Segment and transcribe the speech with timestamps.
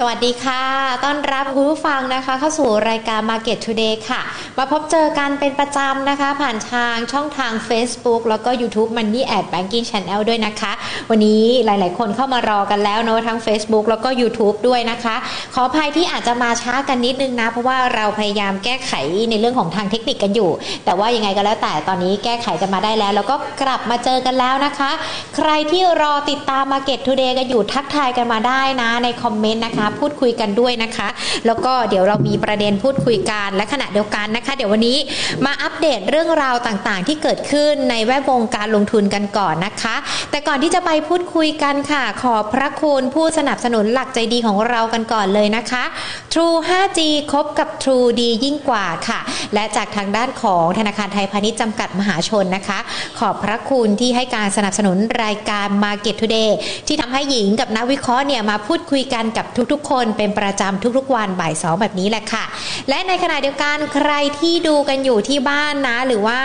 [0.00, 0.62] สวัสดีค่ะ
[1.04, 4.20] ต้อนรับคุณผู้ฟังนะคะ เข้าสู่รายการ Market Today ค่ะ
[4.58, 10.72] มาพบเจอกันเป็นประจำนะคะ ผ่านทางช่องทาง Facebook แล้วก็ YouTube Money at Banking Channel ด้วยนะคะ
[11.10, 15.16] วันนี้หลายๆ คนเข้ามารอกันแล้วเนาะทั้ง Facebook แล้วก็ YouTube ด้วยนะคะ
[15.54, 18.92] ขออภัยที่อาจจะมาช้ากันนิดนึงนะ เพราะว่าเราพยายามแก้ไข
[19.30, 20.50] ในเรื่องของทางเทคนิคกันอยู่
[20.84, 24.90] แต่ว่ายังไงก็แล้วแต่ตอนนี้แก้ไขกันมาได้แล้ว แล้วก็กลับมาเจอกันแล้วนะคะ
[25.36, 31.08] ใครที่รอติดตาม Market Today กันอยู่ทักทายกันมาได้นะในคอมเมนต์นะคะพูดคุยกันด้วยนะคะ
[31.46, 34.98] แล้วก็เดี๋ยวเรามีประเด็นพูดคุยกันและขณะเดียวกันนะคะ เดี๋ยววันนี้
[35.44, 39.96] มาอัปเดตเรื่องราวต่างๆ ที่เกิดขึ้นในแวดวงการลงทุนกันก่อนนะคะ
[40.30, 45.84] แต่ก่อนที่จะไปพูดคุยกันค่ะ ขอบพระคุณผู้สนับสนุนหลักใจดีของเรากันก่อนเลยนะคะ
[46.32, 47.00] True 5G
[47.32, 49.20] คบกับ True ดียิ่งกว่าค่ะ
[49.54, 52.78] และจากทางด้านของธนาคารไทยพาณิชย์จำกัดมหาชนนะคะ
[53.18, 56.50] ขอบพระคุณที่ให้การสนับสนุนรายการ Market Today
[56.86, 62.44] ที่ทำให้หญิงกับนักวิเคราะห์เนี่ยมาพูดคุยกันกับทุกๆกคนเป็นประจำทุกๆ วันบ่ายสองแบบนี้แหละค่ะ
[62.88, 66.40] และในขณะเดียวกันใครที่ดูกันอยู่ที่บ้านนะ หรือว่า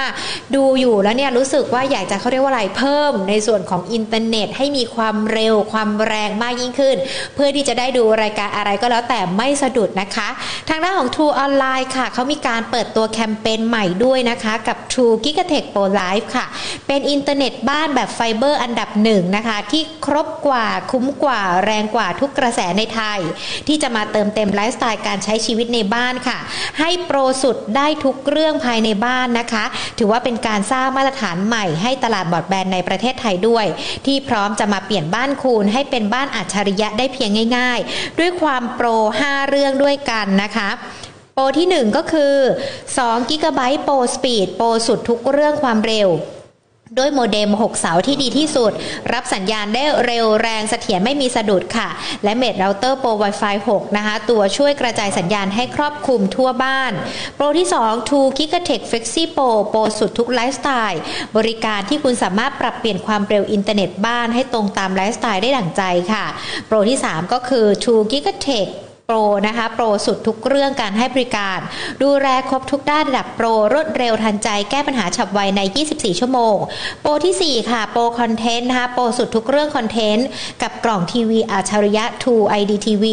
[0.56, 6.98] ดูอยู่แล้วเนี่ยรู้สึกว่าอยากจะเขาเรียกว่าอะไรเพิ่ม ในส่วนของอินเทอร์เน็ตให้มีความเร็วความแรงมากยิ่งขึ้น
[7.36, 10.30] เพื่อที่จะได้ดูรายการอะไรก็แล้วแต่ไม่สะดุดนะคะ
[10.70, 16.46] ทางด้านของ True Online ค่ะเขามีการเปิดตัวแคมเปญใหม่ด้วยนะคะกับ True Gigatech Pro Life ค่ะ
[16.88, 23.13] เป็นอินเทอร์เน็ตบ้านแบบไฟเบอร์อันดับหนึ่งนะคะ ที่ครบกว่าคุ้มกว่าแรงกว่าทุกกระแสในไทย
[23.68, 26.40] ที่จะมาเติมเต็มไลฟ์สไตล์การใช้ชีวิตในบ้านค่ะ
[26.80, 29.66] ให้ pro สุดได้ทุกเรื่องภายในบ้านนะคะ
[29.98, 33.66] ถือว่าเป็นการสร้างมาตรฐานใหม่ให้ตลาดบอดแบนในประเทศไทยด้วย
[34.06, 38.88] ที่พร้อมจะมาเปลี่ยนบ้านคุณให้เป็นบ้านอัจฉริยะได้เพียงง่าย ๆ ด้วยความ pro
[39.24, 40.70] 5 เรื่องด้วยกันนะคะ
[41.34, 42.36] pro ที่ 1 ก็คือ
[42.84, 46.10] 2 g b โปรสปีดโปรสุดทุกเรื่องความเร็ว
[46.98, 48.72] ด้วยโมเด็ม 6 เสาที่ดีที่สุด
[49.14, 51.90] รับสัญญาณได้เร็วแรงเสถียรไม่มีสะดุดค่ะ
[52.24, 56.92] และ mesh router pro Wi-Fi 6 นะคะ ตัวช่วยกระจายสัญญาณให้ครอบคลุมทั่วบ้าน
[57.36, 61.02] pro ที่ 2 True Gigatech Flexi Pro pro สุดทุกไลฟ์สไตล์
[61.38, 65.84] บริการที่คุณสามารถปรับเปลี่ยนความเร็วอินเทอร์เน็ตบ้านให้ตรงตามไลฟ์สไตล์ได้ดั่งใจ
[66.14, 66.26] ค่ะ
[66.68, 68.70] pro ที่ 3 ก็คือ True Gigatech
[69.14, 69.16] ร
[69.48, 71.60] นะคะ pro สุดทุกเรื่องการให้บริการ
[72.04, 76.56] ดูแลครบทุกด้านระดับ pro รวดเร็วทันใจแก้ปัญหาฉับไวใน 24 ชั่วโมง
[77.02, 80.28] pro ที่ 4 ค่ะ pro content นะคะ pro สุดทุกเรื่อง content
[80.62, 83.06] กับกล่องทีวีอัจฉริยะ True ID TV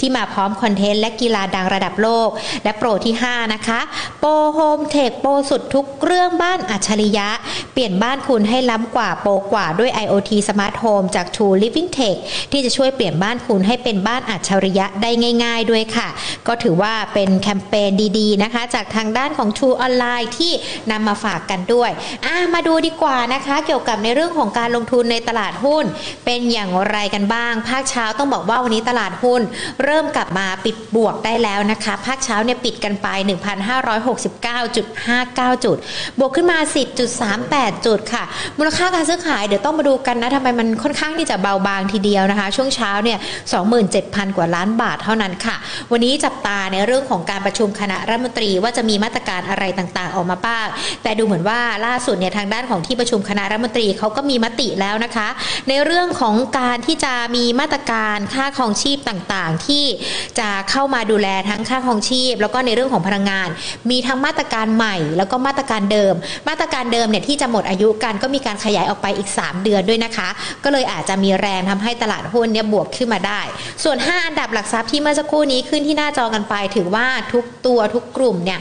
[0.00, 2.28] ที่มาพร้อม content และกีฬาดังระดับโลก
[2.64, 3.80] และ pro ที่ 5 นะคะ
[4.20, 7.28] pro home tech pro สุดทุกเรื่องบ้านอัจฉริยะ
[7.72, 12.16] เปลี่ยนบ้านคุณให้ล้ำกว่า pro กว่าด้วย IoT Smart Home จาก True Living Tech
[12.52, 16.08] ที่จะช่วยเปลี่ยนบ้านคุณให้เป็นบ้านอัจฉริยะได้ง่ายๆด้วยค่ะ
[16.48, 20.52] ก็ถือว่าเป็นแคมเปญดีๆนะคะ จากทางด้านของ True Online ที่
[20.90, 21.90] นำมาฝากกันด้วย
[22.26, 25.84] อะมาดูดีกว่านะคะ เกี่ยวกับในเรื่องของการลงทุนในตลาดหุ้น
[26.24, 29.42] เป็นอย่างไรกันบ้าง ภาคเช้าต้องบอกว่าวันนี้ตลาดหุ้น
[29.84, 33.06] เริ่มกลับมาปิดบวกได้แล้วนะคะ ภาคเช้าเนี่ยปิดกันไป
[33.90, 35.76] 1,569.59 จุด
[36.18, 36.58] บวกขึ้นมา
[37.22, 38.24] 10.38 จุดค่ะ
[38.58, 43.18] มูลค่าการซื้อขายเดี๋ยวต้องมาดูกันนะทำไมมันค่อนข้างที่จะเบาบางทีเดียวนะคะ ช่วงเช้าเนี่ย
[43.76, 45.56] 27,000 กว่าล้านบาทเท่านั้นค่ะ
[45.92, 50.66] วันนี้จับตาในเรื่องของการประชุมคณะรัฐมนตรีว่าจะมีมาตรการอะไรต่างๆ ออกมาบ้าง
[51.02, 55.28] แต่ดูเหมือนว่าล่าสุดเนี่ยทางด้านของที่ประชุมคณะรัฐมนตรีเขาก็มีมติแล้วนะคะ
[55.68, 59.84] ในเรื่องของการที่จะมีมาตรการค่าครองชีพต่างๆ ที่
[60.38, 63.48] จะเข้ามาดูแลทั้งค่าครองชีพ แล้วก็ในเรื่องของพลังงาน
[63.90, 66.14] มีทั้งมาตรการใหม่ แล้วก็มาตรการเดิม
[66.48, 70.28] มาตรการเดิมเนี่ยที่จะหมดอายุกันก็มีการขยายออกไปอีก 3 เดือนด้วยนะคะ
[70.64, 73.40] ก็เลยอาจจะมีแรงทำให้ตลาดหุ้นเนี่ยบวกขึ้นมาได้
[73.84, 78.60] ส่วน 5 อันดับหลักทรัพย์ที่เมื่อสักครู่นี้ขึ้นที่หน้าจอกันไป ถือว่าทุกตัวทุกกลุ่มเนี่ย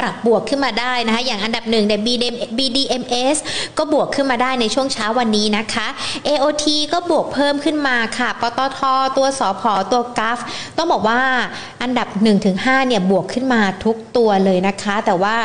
[0.00, 2.00] ปรับบวกขึ้นมาได้นะคะอย่างอันดับหนึ่งเนี่ย
[2.58, 3.38] BDMs
[3.78, 5.86] ก็บวกขึ้นมาได้ในช่วงเช้าวันนี้นะคะ
[6.28, 8.78] AOT ก็บวกเพิ่มขึ้นมาค่ะปตท
[9.16, 10.38] ตัวสอพอตัวกัฟ
[10.76, 11.20] ต้องบอกว่า
[11.82, 12.08] อันดับ
[12.48, 15.36] 1-5เนี่ยบวกขึ้นมาทุกตัวเลยนะคะ แต่ว่า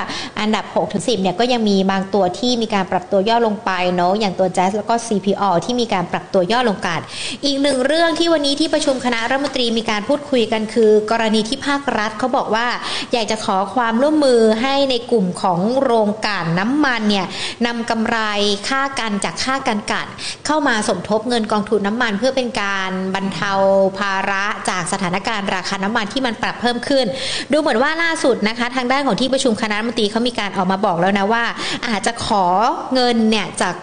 [0.42, 7.00] อันดับ 6-10เนี่ยก็ยังมีบางตัวที่มีการปรับตัวย่อลงไปเนาะอย่างตัว Jazz แล้วก็ CPO ที่มีการปรับตัวย่อลงกัน
[7.46, 12.68] อีกหนึ่งเรื่องที่วันนี้ที่ประชุมคณะรัฐมนตรีมีการพูดคุยกันคือ กรณีที่ภาครัฐเขาบอกว่า
[13.14, 17.28] อยากจะขอความร่วมมือให้ในกลุ่มของโรงกลั่นน้ำมันเนี่ย
[17.66, 18.18] นำกำไร
[18.70, 20.08] ค่ากันจากค่ากันกัด
[20.46, 23.54] เข้ามาสมทบเงินกองทุนน้ำมัน เพื่อเป็นการบรรเทา
[24.00, 27.06] ภาระจากสถานการณ์ราคาน้ำมันที่มันปรับเพิ่มขึ้น
[27.52, 31.44] ดูเหมือนว่าล่าสุดนะคะ ทางด้านของที่ประชุมคณะรัฐมนตรีเขามีการออกมาบอกแล้วนะว่า
[31.88, 32.46] อาจจะขอ
[32.94, 33.76] เงินเนี่ยจาก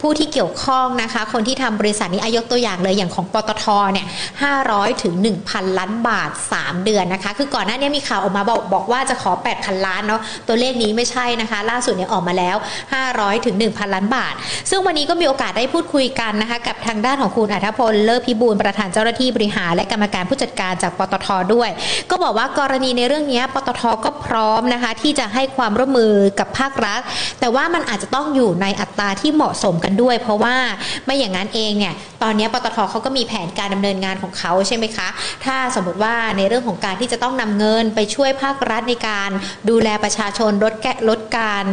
[0.00, 4.06] ผู้ที่เกี่ยวข้องนะคะ คนที่ทำบริษัทนี้อายกตัวอย่างเลยอย่างของปตทเนี่ย
[4.54, 5.14] 500ถึง
[5.46, 12.56] 1,000ล้านบาท 3 เดือนนะคะ คือก่อนหน้านี้มีข่าวออกมาบอกบอกว่าจะขอ 8,000 ล้านเนาะตัวเลขนี้ไม่ใช่นะคะ ล่าสุดเนี่ยออกมาแล้ว
[13.00, 14.34] 500ถึง1,000 ล้านบาท
[14.70, 21.70] ซึ่งวันนี้ก็มีโอกาสได้พูดคุยกันนะคะกับทางด้านของคุณอัธพลเลิศพิบูลประธานเจ้าหน้าที่บริหารและกรรมการผู้จัดการจากปตทด้วย
[22.10, 27.00] ก็บอกว่ากรณีในเรื่องนี้ปตทก็พร้อมนะคะที่จะให้ความร่วมมือกับภาครัฐ
[27.40, 30.56] แต่ว่ามันอาจจะต้องอยู่ในอัตราที่เหมาะสมกันด้วย เพราะว่า
[31.04, 35.08] ไม่อย่างนั้นเองเนี่ยตอนนี้ปตทเขาก็มีแผนการดำเนินงานของเขาใช่ไหมคะ
[35.44, 39.30] ถ้าสมมติว่าในเรื่องของการที่จะต้องนำเงินไปช่วยภาครัฐในการ
[39.70, 41.64] ดูแลประชาชนลดแกลดการ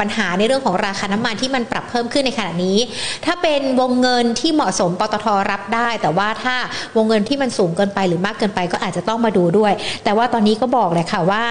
[0.00, 2.78] ปัญหาในเรื่องของราคาน้ำมันที่มันปรับเพิ่มขึ้นในขณะนี้
[3.24, 6.56] ถ้าเป็นวงเงินที่เหมาะสมปตทรับได้ แต่ว่าถ้า
[6.96, 9.72] วงเงินที่มันสูงเกินไปหรือมากเกินไปก็อาจจะต้องมาดูด้วย
[10.04, 11.44] แต่ว่าตอนนี้ก็บอกเลยค่ะว่า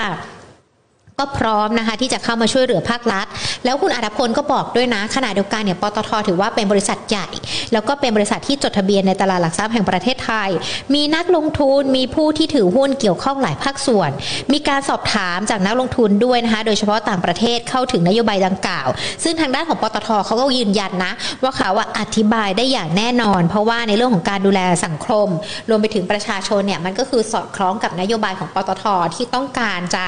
[1.22, 3.26] ก็พร้อมนะคะที่จะเข้ามาช่วยเหลือภาครัฐ
[3.66, 7.28] แล้วคุณอาภพลก็บอกด้วยนะขณะเดียวกันเนี่ยปตทถือว่าเป็นบริษัทใหญ่
[7.74, 10.50] แล้วก็เป็นบริษัทที่จดทะเบียนในตลาดหลักทรัพย์แห่งประเทศไทย
[10.94, 14.12] มีนักลงทุนมีผู้ที่ถือหุ้นเกี่ยวข้องหลายภาคส่วน
[14.54, 18.88] มีการสอบถามจากนักลงทุนด้วยนะคะโดยเฉพาะต่างประเทศเข้าถึงนโยบายดังกล่าว
[19.24, 21.14] ซึ่งทางด้านของปตทเขาก็ยืนยันนะ
[21.44, 25.28] ว่าเขาว่าอธิบายได้อย่างแน่นอน เพราะว่าในเรื่องของการดูแลสังคม
[25.70, 28.84] รวมไปถึงประชาชนเนี่ยมันก็คือสอดคล้องกับนโยบายของปตท
[29.16, 30.06] ที่ต้องการจะ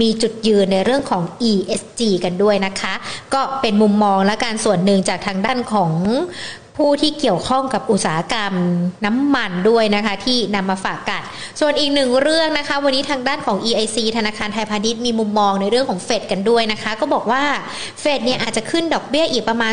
[0.00, 2.94] มีจุดยืืนในเรื่องของ ESG กันด้วยนะคะ
[3.34, 5.92] ก็เป็นมุมมองและการส่วนหนึ่งจากทางด้านของ
[6.78, 8.52] ผู้ที่เกี่ยวข้องกับอุตสาหกรรม
[9.06, 11.22] น้ำมันด้วยนะคะ ที่นำมาฝากกัน
[11.60, 17.44] ส่วนอีกหนึ่งเรื่องนะคะ วันนี้ทางด้านของ EIC ธนาคารไทยพาณิชย์มีมุมมองในเรื่องของเฟดกันด้วยนะคะ ก็บอกว่า
[18.00, 19.72] เฟดเนี่ยอาจจะขึ้นดอกเบี้ยอีกประมาณ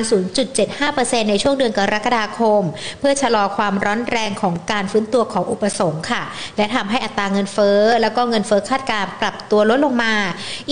[0.66, 2.62] 0.75%ในช่วงเดือนกรกฎาคม
[3.00, 6.24] เพื่อชะลอความร้อนแรงของการฟื้นตัวของอุปสงค์ค่ะ
[6.58, 10.14] และทำให้อัตราเงินเฟ้อแล้วก็เงินเฟ้อคาดการปรับตัวลดลงมา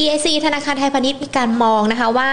[0.01, 2.31] EIC ธนาคารไทยพาณิชย์มีการมองนะคะว่า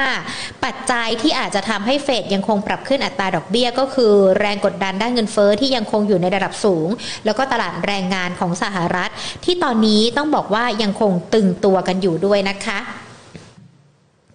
[0.65, 6.89] ปัจจัยที่อาจจะทำให้เฟดยังคงปรับขึ้นอัตราดอกเบี้ยก็คือแรงกดดันด้านเงินเฟอ้อที่ยังคงอยู่ในระดับสูง
[7.25, 9.11] แล้วก็ตลาดแรงงานของสหรัฐ
[9.45, 12.79] ที่ตอนนี้ต้องบอกว่ายังคงตึงตัวกันอยู่ด้วยนะคะ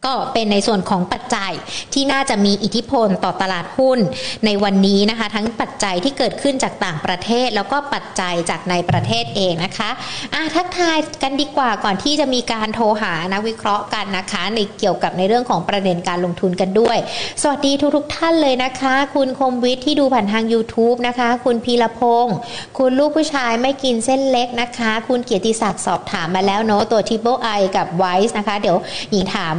[0.05, 1.51] ก็เป็นในส่วนของปัจจัย
[1.93, 3.99] ที่น่าจะมีอิทธิพลต่อตลาดหุ้น
[4.45, 9.89] ในวันนี้นะคะ ทั้งปัจจัยที่เกิดขึ้นจากต่างประเทศ แล้วก็ปัจจัยจากในประเทศเองนะคะ
[10.33, 16.97] อะทักทายกันดีกว่าก่อนที่จะมีการโทรหานักวิเคราะห์กันนะคะ ในเกี่ยวกับในเรื่องของประเด็นการลงทุนกันด้วย
[17.41, 22.35] สวัสดีทุกท่านเลยนะคะ คุณคมวิทย์ที่ดูผ่านทาง YouTube นะคะ คุณพีรพงศ์
[22.77, 28.77] คุณลูกผู้ชายไม่กินเส้นเล็กนะคะ คุณเกียรติศักดิ์สอบถามมาแล้วเนาะตัว Triple I กับ WICE นะคะ เดี๋ยว
[29.11, 29.55] หญิงถาม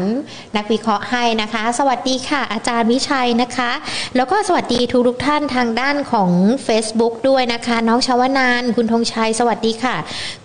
[0.57, 3.71] นักวิเคราะห์ให้นะคะ สวัสดีค่ะ อาจารย์วิชัยนะคะ
[4.17, 6.31] แล้วก็สวัสดีทุกทุกท่านทางด้านของ
[6.67, 9.97] Facebook ด้วยนะคะ น้องชาวนาน คุณธงชัยสวัสดีค่ะ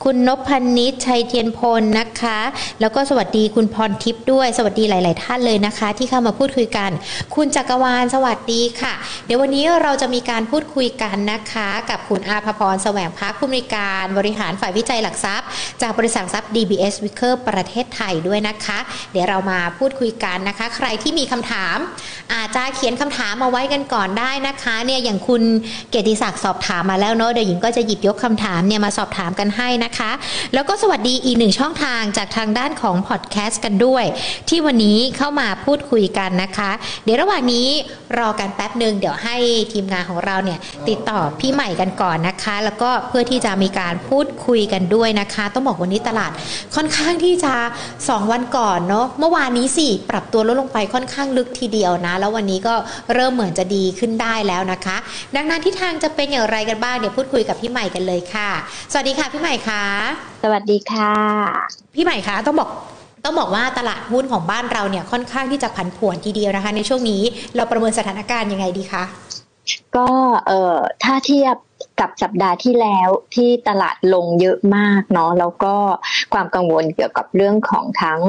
[0.03, 2.39] คุณนพพนนิชชัยเทียนพลนะคะ
[2.81, 6.91] แล้วก็สวัสดีคุณพรทิพย์ด้วย สวัสดีหลาย ๆ ท่านเลยนะคะ ที่เข้ามาพูดคุยกัน
[7.35, 8.93] คุณจักรวาลสวัสดีค่ะ
[9.25, 15.47] เดี๋ยววันนี้เราจะมีการพูดคุยกันนะคะ กับคุณอาภพรแสวงพักผู้มีการบริหารฝ่ายวิจัยหลักทรัพย์
[15.81, 18.79] จากบริษัททรัพย์ DBS Wicker ประเทศไทยด้วยนะคะ
[19.11, 21.77] เดี๋ยวเรามาพูดคุยกันนะคะ ใครที่มีคำถาม
[22.33, 25.41] อาจจะเขียนคำถามมาไว้กันก่อนได้นะคะเนี่ยอย่างคุณ
[25.89, 30.11] เกียรติศักดิ์สอบถามมาแล้วเนาะเดี๋ยวหญิงก็จะหยิบยกคำถามเนี่ยมาสอบถามกันให้นะคะ
[30.53, 34.05] แล้วก็สวัสดีอีกหนึ่งช่องทางจากทางด้านของพอดแคสต์กันด้วย
[34.49, 36.71] ที่วันนี้เข้ามาพูดคุยกันนะคะ
[37.03, 37.67] เดี๋ยวระหว่างนี้
[38.17, 39.35] รอกันแป๊บหนึ่งเดี๋ยวให้
[39.73, 46.31] ทีมงานของเราเนี่ยติดต่อพี่ใหม่กันก่อนนะคะ แล้วก็เพื่อที่จะมีการพูดคุยกันด้วยนะคะ ต้องบอกวันนี้ตลาด
[46.75, 47.53] ค่อนข้างที่จะ
[47.93, 52.75] 2 วันก่อนเนาะเมื่อวานนี้สิปรับตัวลดลงไปค่อนข้างลึกทีเดียวนะ แล้ววันนี้ก็
[53.13, 54.97] เริ่มเหมือนจะดีขึ้นได้แล้วนะคะ
[55.35, 58.49] ดังนั้นที่ทางจะเป็นอย่างไรกันบ้างเดี๋ยวพูดคุยกับพี่ใหม่กันเลยค่ะ
[58.91, 59.83] สวัสดีค่ะพี่ใหม่คะ
[60.43, 61.13] สวัสดีค่ะ
[61.95, 62.69] พี่ใหม่คะต้องบอก
[63.25, 67.21] ต้องบอกว่าตลาดหุ้นของบ้านเราเนี่ยค่อนข้างที่จะผันผวนทีเดียวนะคะ ในช่วงนี้
[67.55, 69.03] เราประเมินสถานการณ์ยังไงดีคะ
[69.97, 70.09] ก็
[70.47, 71.55] เอ่อถ้าเทียบ
[71.99, 75.75] กับสัปดาห์ที่แล้วที่ตลาดลงเยอะมากเนาะแล้วก็
[76.33, 78.21] ความกังวลเกี่ยวกับเรื่องของทั้ง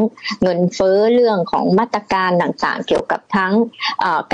[0.43, 3.53] เงินเฟ้อเรื่องของมาตรการต่างๆ เกี่ยวกับทั้ง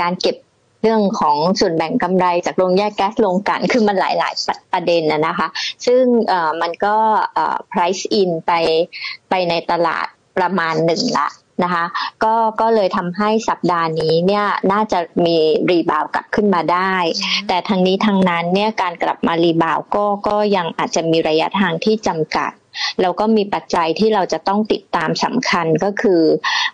[0.01, 0.35] การเก็บ
[0.83, 5.47] เรื่องของส่วนแบ่งกำไรจากโรงแยกแก๊สลงกันคือมันหลาย ๆ ประเด็นนะนะคะ
[5.85, 6.03] ซึ่ง
[6.61, 6.95] มันก็
[7.71, 8.51] price in ไป
[9.29, 10.05] ไปในตลาด
[10.37, 11.29] ประมาณหนึ่งละ
[11.63, 11.85] นะคะ
[12.23, 15.37] ก็ก็เลยทำให้สัปดาห์นี้เนี่ยน่าจะมี
[15.69, 16.95] rebound กลับขึ้นมาได้
[17.47, 22.51] แต่ทั้งนี้ทั้งนั้นเนี่ยการกลับมา rebound ก็ก็ยังอาจจะมีระยะทางที่จำกัด
[23.01, 26.21] แล้วก็มีปัจจัยที่เราจะต้องติดตามสำคัญก็คือ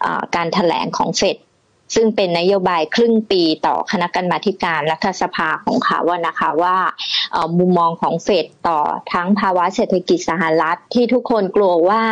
[0.05, 1.37] อการแถลงของเฟด
[1.93, 6.77] ซึ่งเป็นนโยบายครึ่งปีต่อคณะกรรมาการรัฐสภาของเขาว่านะคะว่า
[7.57, 8.79] มุมมองของเฟดต่อ
[9.13, 12.03] ทั้งภาวะเศรษฐกิจสหรัฐที่ทุกคนกลัวว่า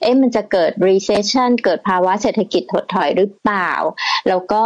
[0.00, 3.72] เอ๊ะมันจะเกิด recession เกิดภาวะเศรษฐกิจถดถอยหรือเปล่า
[4.28, 4.64] แล้วก็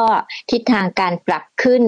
[0.50, 1.82] ทิศทางการปรับขึ้น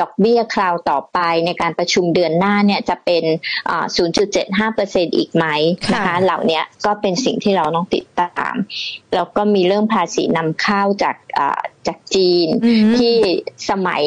[0.00, 3.24] ดอกเบี้ยคราวต่อไปในการประชุมเดือนหน้าเนี่ยจะเป็น
[4.00, 5.46] 0.75%อีกไหม
[5.94, 8.54] นะคะเหล่านี้ก็เป็นสิ่งที่เราต้องติดตาม
[9.14, 11.14] แล้วก็มีเรื่องภาษีนำเข้าจาก
[11.86, 12.46] จากจีน
[12.98, 13.14] ที่
[13.70, 14.04] สมัย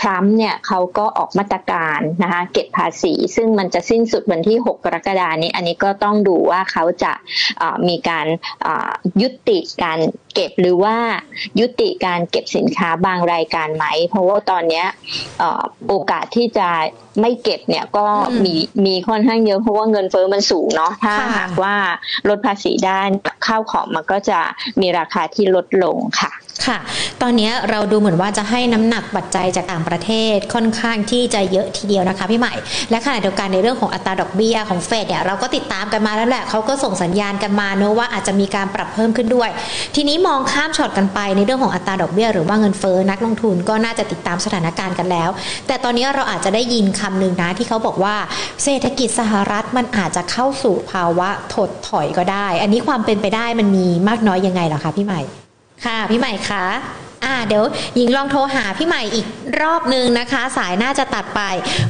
[0.00, 7.12] ทรัมป์เนี่ยเขาก็ออกมาตรการนะคะเก็บภาษี ซึ่งมันจะสิ้นสุดวันที่ 6 กรกฎานี้ อันนี้ก็ต้องดูว่าเขาจะ
[7.88, 8.26] มีการ
[9.22, 9.98] ยุติการ
[10.34, 10.96] เก็บหรือว่า
[11.60, 14.84] ยุติการเก็บสินค้าบางรายการไหม เพราะว่าตอนนี้
[15.88, 16.68] โอกาสที่จะ
[17.20, 18.06] ไม่เก็บเนี่ยก็
[18.44, 18.54] มี
[18.86, 21.74] มีค่อนข้างเยอะเพราะว่าเงินเฟอ้อมันสูงเนาะถ้าหากว่า
[22.28, 23.00] ลดภาษีได้
[23.46, 24.40] ข้าวของมันก็จะ
[24.80, 26.32] มีราคาที่ลดลงค่ะ
[26.66, 26.78] ค่ะ
[27.22, 32.54] ตอนนี้เราดูเหมือนว่าจะให้น้ำหนักปัจจัยจากต่างประเทศค่อนข้างที่จะเยอะทีเดียวนะคะพี่ใหม่
[32.90, 39.50] และขณะเดียวกันในเรื่องของอัตราดอกเบี้ยของเฟดเนี่ยเราก็ติดตามกันมาแล้วแหละเขาก็ส่งสัญญาณกันมาเนอะว่าอาจจะมีการปรับเพิ่มขึ้นด้วย
[39.94, 45.30] ทีนี้มองข้ามช็อตกันไปในเรื่องของอัตราดอกเบี้ยหรือว่าเงินเฟ้อนักลงทุนก็น่าจะติดตามสถานการณ์กันแล้ว
[45.66, 48.16] แต่ตอนนี้เราอาจจะได้ยินคำหนึ่งนะที่เขาบอกว่า
[48.64, 55.43] เศรษฐกิจสหรัฐมันอาจจะเข้าสู่ภาวะถดถอยก็ได้ อันนี้ความเป็นไปได้มันมีมากน้อยยังไงหรอคะพี่ใหม่
[55.84, 56.64] ค่ะพี่ใหม่คะ
[57.24, 57.64] อ่าเดี๋ยว
[57.96, 59.26] หญิงลองโทรหาพี่ใหม่อีก
[59.62, 61.40] รอบนึงนะคะ สายน่าจะตัดไป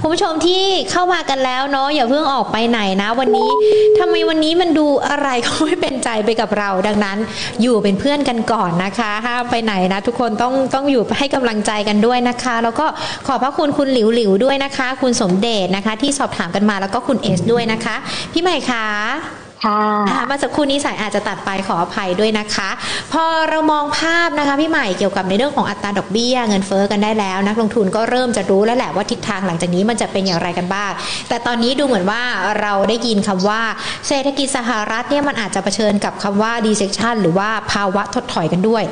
[0.00, 3.50] คุณผู้ชมที่เข้ามากันแล้วเนาะอย่าเพิ่งออกไปไหนนะ วันนี้
[3.98, 7.18] ทำไมวันนี้มันดูอะไรก็ไม่เป็นใจไปกับเรา ดังนั้น
[7.62, 12.86] อยู่เป็นเพื่อนกันก่อนนะคะห้ามไปไหนนะ ทุกคนต้องต้องอยู่ให้กำลังใจกันด้วยนะคะ แล้วก็
[13.26, 17.96] ขอบพระคุณคุณหลิวหลิวด้วยนะคะ คุณสมเดชนะคะ ที่สอบถามกันมาแล้วก็คุณเอสด้วยนะคะ
[18.32, 22.70] พี่ใหม่คะ ค่ะมาสักครู่นี้สายอาจจะตัดไปขออภัยด้วยนะคะ
[23.12, 30.90] พอเรามองภาพนะคะพี่ใหม่เกี่ยวกับในเรื่องของอัตราดอกเบี้ย เงินเฟอ้อกันได้แล้ว นักลงทุนก็เริ่มจะรู้แล้วแหละว่าทิศทางหลังจากนี้มันจะเป็นอย่างไรกันบ้าง
[31.28, 32.22] แต่ตอนนี้ดูเหมือนว่า
[32.60, 33.62] เราได้ยินคำว่า
[34.08, 38.82] เศรษฐกิจสหรัฐเนี่ยมันอาจจะเผชิญกับคำว่า recession หรือว่าภาวะถดถอยกันด้วย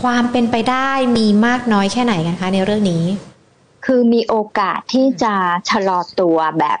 [0.00, 3.04] ความเป็นไปได้มีมากน้อยแค่ไหนกันคะในเรื่องนี้
[3.86, 5.34] คือมีโอกาสที่จะ
[5.68, 6.78] ชะลอตัวแบบ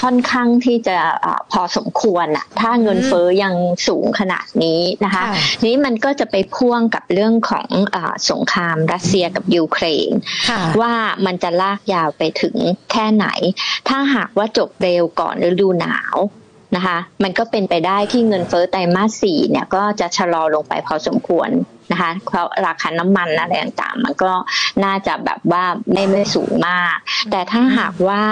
[0.00, 3.54] ค่อนข้างที่จะอพอสมควรอะถ้าเงินเฟอ้อยัง
[3.88, 5.24] สูงขนาดนี้นะคะ
[5.66, 7.96] นี้มันก็จะไปพ่วงกับเรื่องของอ
[8.30, 10.10] สงครามรัสเซียกับยูเครน
[10.80, 10.94] ว่า
[11.26, 12.56] มันจะลากยาวไปถึง
[12.90, 13.26] แค่ไหน
[13.88, 16.16] ถ้าหากว่าจบเร็วก่อนฤดูหนาว
[16.76, 21.50] นะคะมันก็เป็นไปได้ที่เงินเฟอ้อไตรมาสสี่เนี่ยก็จะชะลอลงไปพอสมควร
[21.92, 24.32] นะคะเพราะราคาน้ำมันอะไรต่างๆมันก็
[24.84, 26.96] น่าจะแบบว่าไม่ไม่สูงมาก
[27.30, 28.22] แต่ถ้าหากว่า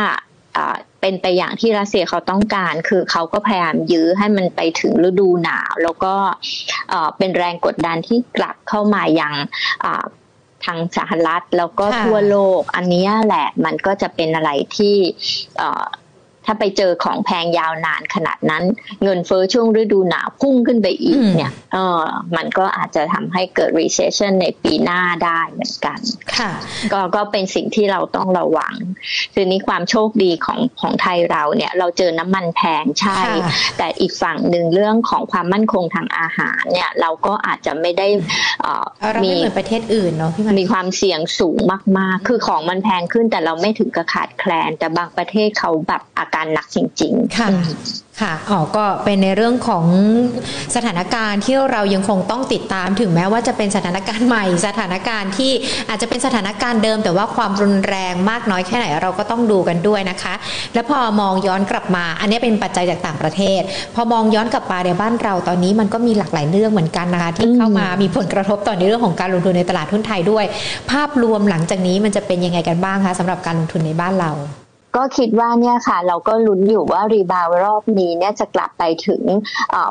[1.01, 6.15] เป็นไปอย่างที่รัสเซียเขาต้องการ คือเขาก็พยายามยื้อให้มันไปถึงฤดูหนาว แล้วก็
[7.19, 9.35] เป็นแรงกดดันที่กลับเข้ามาอย่าง
[10.65, 14.97] ทางสหรัฐแล้วก็ทั่วโลก อันนี้แหละมันก็จะเป็นอะไรที่
[16.51, 18.65] ถ้าไปเจอของแพงยาวนานขนาดนั้น
[19.03, 22.03] เงินเฟอ้อช่วงฤดูหนาวพุ่งขึ้นไปอีกเนี่ยเออ
[22.37, 25.99] มันก็อาจจะทำให้เกิด recession ในปีหน้าได้เหมือนกัน
[26.39, 26.51] ค่ะ
[26.93, 28.75] ก็ก็เป็นสิ่งที่เราต้องระวัง
[29.35, 33.21] ทีนี้ความโชคดีของของไทยเราเนี่ย เราเจอน้ำมันแพงใช่
[33.79, 38.09] แต่อีกฝั่งหนึ่งเรื่องของความมั่นคงทางอาหารเนี่ยเราก็อาจจะไม่ได้
[39.25, 41.59] มีเหมือนประเทศอื่นเนาะพี่มีความเสี่ยงสูง
[41.99, 47.49] มาก ๆ คือของมันแพงขึ้นแต่เราไม่ถึงกับขาดแคลนแต่บางประเทศเขาแบบอาการหนักจริง ๆ ค่ะ
[48.25, 49.85] ค่ะอ๋อก็เป็นในเรื่องของ
[50.77, 55.53] สถานการณ์ที่เรายังคงต้องติดตามถึงแม้ว่าจะเป็นสถานการณ์ใหม่ สถานการณ์ที่
[55.89, 60.35] อาจจะเป็นสถานการณ์เดิม แต่ว่าความรุนแรงมากน้อยแค่ไหนเราก็ต้องดูกันด้วยนะคะ
[60.75, 63.61] แล้วพอมองย้อนกลับมา อันนี้เป็นปัจจัยจากต่างประเทศ
[63.95, 70.45] พอมองย้อนกลับมาในบ้านเราตอนนี้มันก็มีหลากหลายเรื่องเหมือนกันนะคะที่เข้ามามีผลกระทบต่อในเรื่องของการลงทุนในตลาดทุนไทยด้วย
[70.91, 74.33] ภาพรวมหลังจากนี้มันจะเป็นยังไงกันบ้างคะสำหรับการลงทุนในบ้านเรา
[74.97, 79.23] ก็คิดว่าเนี่ยค่ะ เราก็ลุ้นอยู่ว่ารีบาวรอบนี้เนี่ยจะกลับไปถึง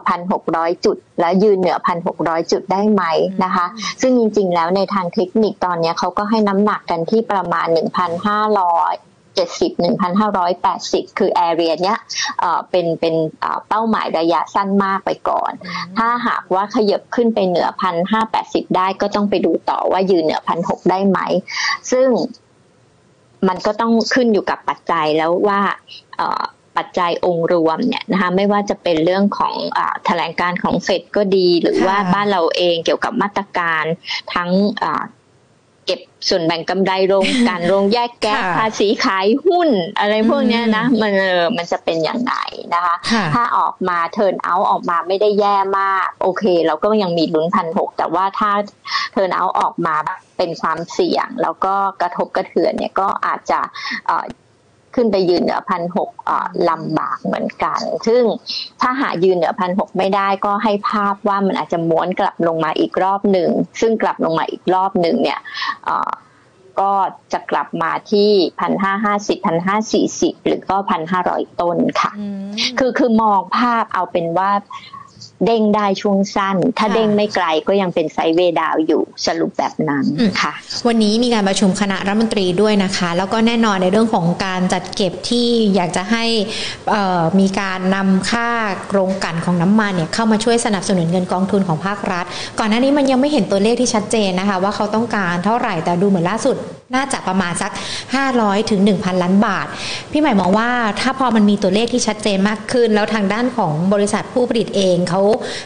[0.07, 3.03] พันหกร้อยจุด และยืนเหนือพันหกร้อยจุดได้ไหม
[3.43, 3.65] นะคะ
[4.01, 8.93] ซึ่งจริง ๆ แล้วในทางเทคนิคตอนนี้เขาก็ให้น้ำหนักกันที่ประมาณหนึ่งพันห้าร้อย
[9.35, 11.97] เจ็ดสิบหนึ่งพันห้าร้อยแปดสิบคือแอเรียเนี้ย
[12.71, 13.15] เป็นเป็น
[13.69, 15.51] เป้าหมายระยะสั้นมากไปก่อน
[15.97, 21.19] ถ้าหากว่าขยับขึ้นไปเหนือพันห้าแปดสิบได้ก็ต้องไปดูต่อว่ายืนเหนือพันหกได้ไหม
[21.91, 22.07] ซึ่ง
[23.47, 25.61] มันก็ต้องขึ้นอยู่กับปัจจัยแล้วว่า
[26.77, 33.83] ปัจจัยองค์รวมเนี่ยนะคะไม่ว่าจะเป็นเรื่องของอแถลงการของเฟดก็ดี หรือว่าบ้านเราเองเกี่ยวกับมาตรการ
[34.33, 34.49] ทั้ง
[35.87, 42.35] เก็บส่วนแบ่งกำไรโรงการโรงแยกแก๊สภาษีขายหุ้น อะไรพวกนี้นะมันเออมันจะเป็นอย่างไร
[42.73, 42.95] นะคะ
[43.33, 48.51] ถ้าออกมาเทิร์นเอาออกมาไม่ได้แย่มาก โอเค เราก็ยังมีลุ้นพันหกแต่ว่าถ้า
[49.11, 49.95] เทิร์นเอาออกมา
[50.37, 53.59] เป็นความเสี่ยง แล้วก็กระทบกระเทือนเนี่ยก็อาจจะ
[54.97, 56.09] ขึ้นไปยืนเหนือพันหก
[56.69, 58.23] ลำบากเหมือนกัน ซึ่ง
[58.81, 63.49] ถ้าหายืนเหนือพันหกไม่ได้ก็ให้ภาพว่ามันอาจจะม้วนกลับลงมาอีกรอบหนึ่ง
[63.81, 65.39] ซึ่งกลับลงมาอีกรอบหนึ่งเนี่ย
[66.79, 66.93] ก็
[67.33, 72.11] จะกลับมาที่พันห้าห้าสิบพันห้าสี่สิบหรือก็พันห้าร้อยต้นค่ะ
[72.79, 74.51] คือคือมองภาพเอาเป็นว่า
[75.45, 80.05] เด้งได้ช่วงสั้น ถ้าเด้งไม่ไกลก็ยังเป็นไซเวดาวอยู่สรุปแบบนั้น
[80.41, 80.51] ค่ะ
[80.87, 86.25] วันนี้มีการประชุมคณะรัฐมนตรีด้วยนะคะ แล้วก็แน่นอนในเรื่องของการจัดเก็บที่อยากจะให้
[87.39, 88.49] มีการนำค่า
[88.91, 92.25] โรงกันของน้ำมันเนี่ยเข้ามาช่วยสนับสนุนเงินกองทุนของภาครัฐ
[92.59, 96.55] ก่อนหน้านี้มันยังไม่เห็นตัวเลขที่ชัดเจนนะคะ ว่าเขาต้องการเท่าไหร่แต่ดูเหมือนล่าสุด
[96.95, 97.71] น่าจะประมาณสัก
[98.21, 99.67] 500ถึง1,000 ล้านบาท
[100.11, 100.69] พี่ใหม่มองว่า
[101.01, 105.21] ถ้าพอมันมีตัวเลขที่ชัดเจนมากขึ้น แล้วทางด้านของบริษัทผู้ผลิตเองเขา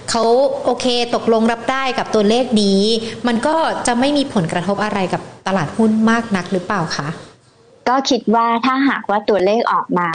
[0.10, 0.24] เขา
[0.64, 0.86] โอเค
[1.16, 2.82] ตกลงรับได้กับตัวเลขนี้
[3.28, 3.56] มันก็
[3.88, 7.31] จะไม่มีผลกระทบอะไรกับตลาดหุ้นมากนักหรือเปล่าคะ
[7.90, 10.10] ก็คิดว่าถ้าหากว่าตัวเลขออกมา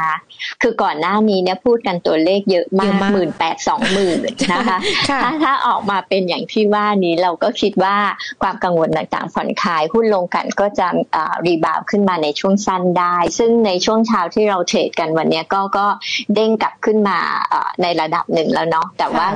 [0.62, 4.18] คือก่อนหน้านี้เนี่ยพูดกันตัวเลขเยอะมากหมื่นแปดสองหมื่น
[4.52, 4.78] นะคะ
[5.22, 7.96] ถ้าถ้าออกมาเป็นอย่างที่ว่านี้เราก็คิดว่า
[8.42, 10.86] ความกังวลต่างๆผ่อนคลายหุ้นลงกันก็จะ
[11.46, 15.86] รีบาวขึ้นมาในช่วงสั้นได้ ซึ่งในช่วงเช้าที่เราเทรดกันวันนี้ก็ก็
[16.34, 17.18] เด้งกลับขึ้นมา
[17.82, 19.26] ในระดับหนึ่งแล้วเนาะแต่ว่า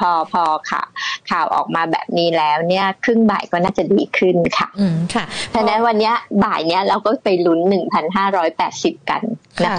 [0.00, 0.86] พอพอข่าว
[1.30, 6.12] ข่าวออกมาแบบนี้แล้วเนี่ยครึ่งบ่ายก็น่าจะดีขึ้นค่ะอืมค่ะฉะนั้นวันนี้
[6.44, 9.22] บ่ายเนี้ยเราก็ไปลุ้นหนึ่งพันห้าร้อยแปดสิบกัน
[9.66, 9.78] ค่ะ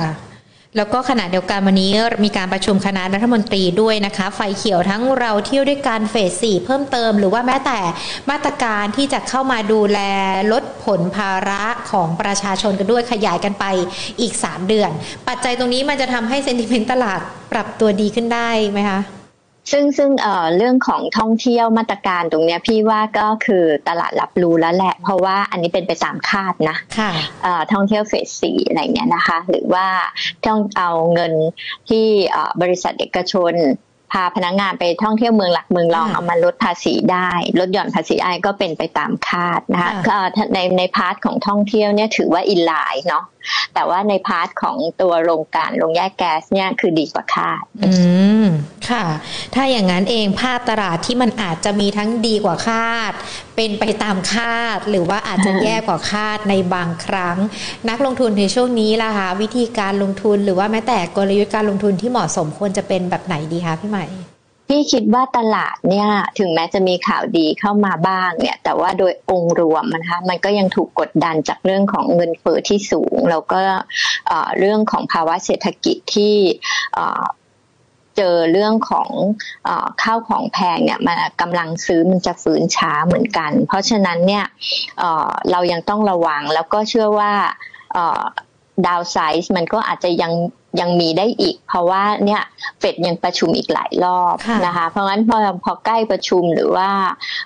[0.77, 1.91] แล้วก็ขณะเดียวกันวันนี้
[2.25, 7.79] มีการประชุมคณะรัฐมนตรีด้วยนะคะ ไฟเขียวทั้งเราเที่ยวด้วยการเฟสสี่เพิ่มเติม หรือว่าแม้แต่
[8.29, 10.00] มาตรการที่จะเข้ามาดูแล
[10.51, 13.65] ลดผลภาระของประชาชนกันด้วยขยายกันไป
[14.22, 14.91] อีก 3 เดือน
[15.27, 17.20] ปัจจัยตรงนี้มันจะทำให้เซนติเมนต์ตลาด
[17.51, 19.00] ปรับตัวดีขึ้นได้ไหมคะ
[19.72, 27.12] ซึ่งซึ่งเอ่อเรื่องของท่องเที่ยวมาตรการตรงเนี้ยพี่ว่าก็คือตลาดรับรู้แล้วแหละ เพราะว่าอันนี้เป็นไปตามคาดนะค่ะ
[27.43, 29.88] เอ่อท่องเที่ยวเฟสสี่อะไรเงี้ยนะคะ หรือว่า
[30.45, 31.34] ต้องเอาเงิน
[31.89, 32.05] ที่
[32.62, 33.53] บริษัทเอกชน
[34.13, 37.29] พาพนักงานไปท่องเที่ยวเมืองหลักเมืองรองเอามาลดภาษีได้
[37.60, 39.89] ลดหย่อนภาษีไอ้ก็เป็นไปตามคาดนะคะ
[40.53, 43.24] ในใน part ของท่องเที่ยวเนี่ยถือว่า in line เนาะ
[43.73, 47.91] แต่ว่าใน part ของตัวโรงกลั่นโรงแยกแก๊สเนี่ยคือดีกว่าคาด อื
[48.43, 48.45] ม
[48.89, 49.05] ค่ะ
[49.55, 53.13] ถ้าอย่างนั้นเองภาพตลาดที่มันอาจจะมีทั้งดีกว่าคาด
[53.55, 57.37] เป็นไปตามคาด หรือว่าอาจจะแย่กว่าคาดในบางครั้ง
[57.89, 64.05] นักลงทุนในช่วงนี้ล่ะคะวิธีการลงทุนหรือว่าแม้แต่กลยุทธ์การลงทุนที่เหมาะสมควรจะเป็นแบบไหนดีคะพี่ใหม่
[64.67, 73.61] พี่คิดว่าตลาดเนี่ยถึงแม้จะมีข่าวดีเข้ามาบ้างเนี่ย แต่ว่าโดยองค์รวมนะคะมันก็ยังถูกกดดันจากเรื่องของเงินเฟ้อที่สูง แล้วก็
[74.59, 76.35] เรื่องของภาวะเศรษฐกิจที่
[78.18, 79.09] เจอเรื่องของ
[80.03, 84.46] ข้าวของแพงเนี่ยมันกำลังซื้อมันจะฝืนช้าเหมือนกัน เพราะฉะนั้นเนี่ย
[85.51, 87.33] เรายังต้องระวังแล้วก็เชื่อว่า
[88.88, 90.33] ดาวไซส์มันก็อาจจะยัง
[90.81, 92.42] ยังมีได้อีก เพราะว่าเนี่ย
[92.79, 94.35] เฟดยังประชุมอีกหลายรอบ
[94.66, 96.90] นะคะเพราะงั้นพอพอใกล้ประชุมหรือว่า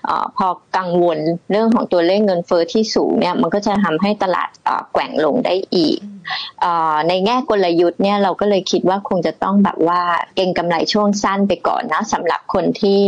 [0.10, 1.20] อพอกังวล
[1.52, 4.50] เรื่องของตัวเลขเงินเฟอ้อที่สูงเนี่ยมันก็จะทำให้ตลาด
[4.92, 6.00] แกว่งลงได้อีก
[6.64, 6.66] อ
[7.08, 10.02] ในแง่กลยุทธ์เนี่ยเราก็เลยคิดว่าคงจะต้องแบบว่า
[10.36, 13.02] เก่งกำไรช่วงสั้นไปก่อนนะสำหรับคนที่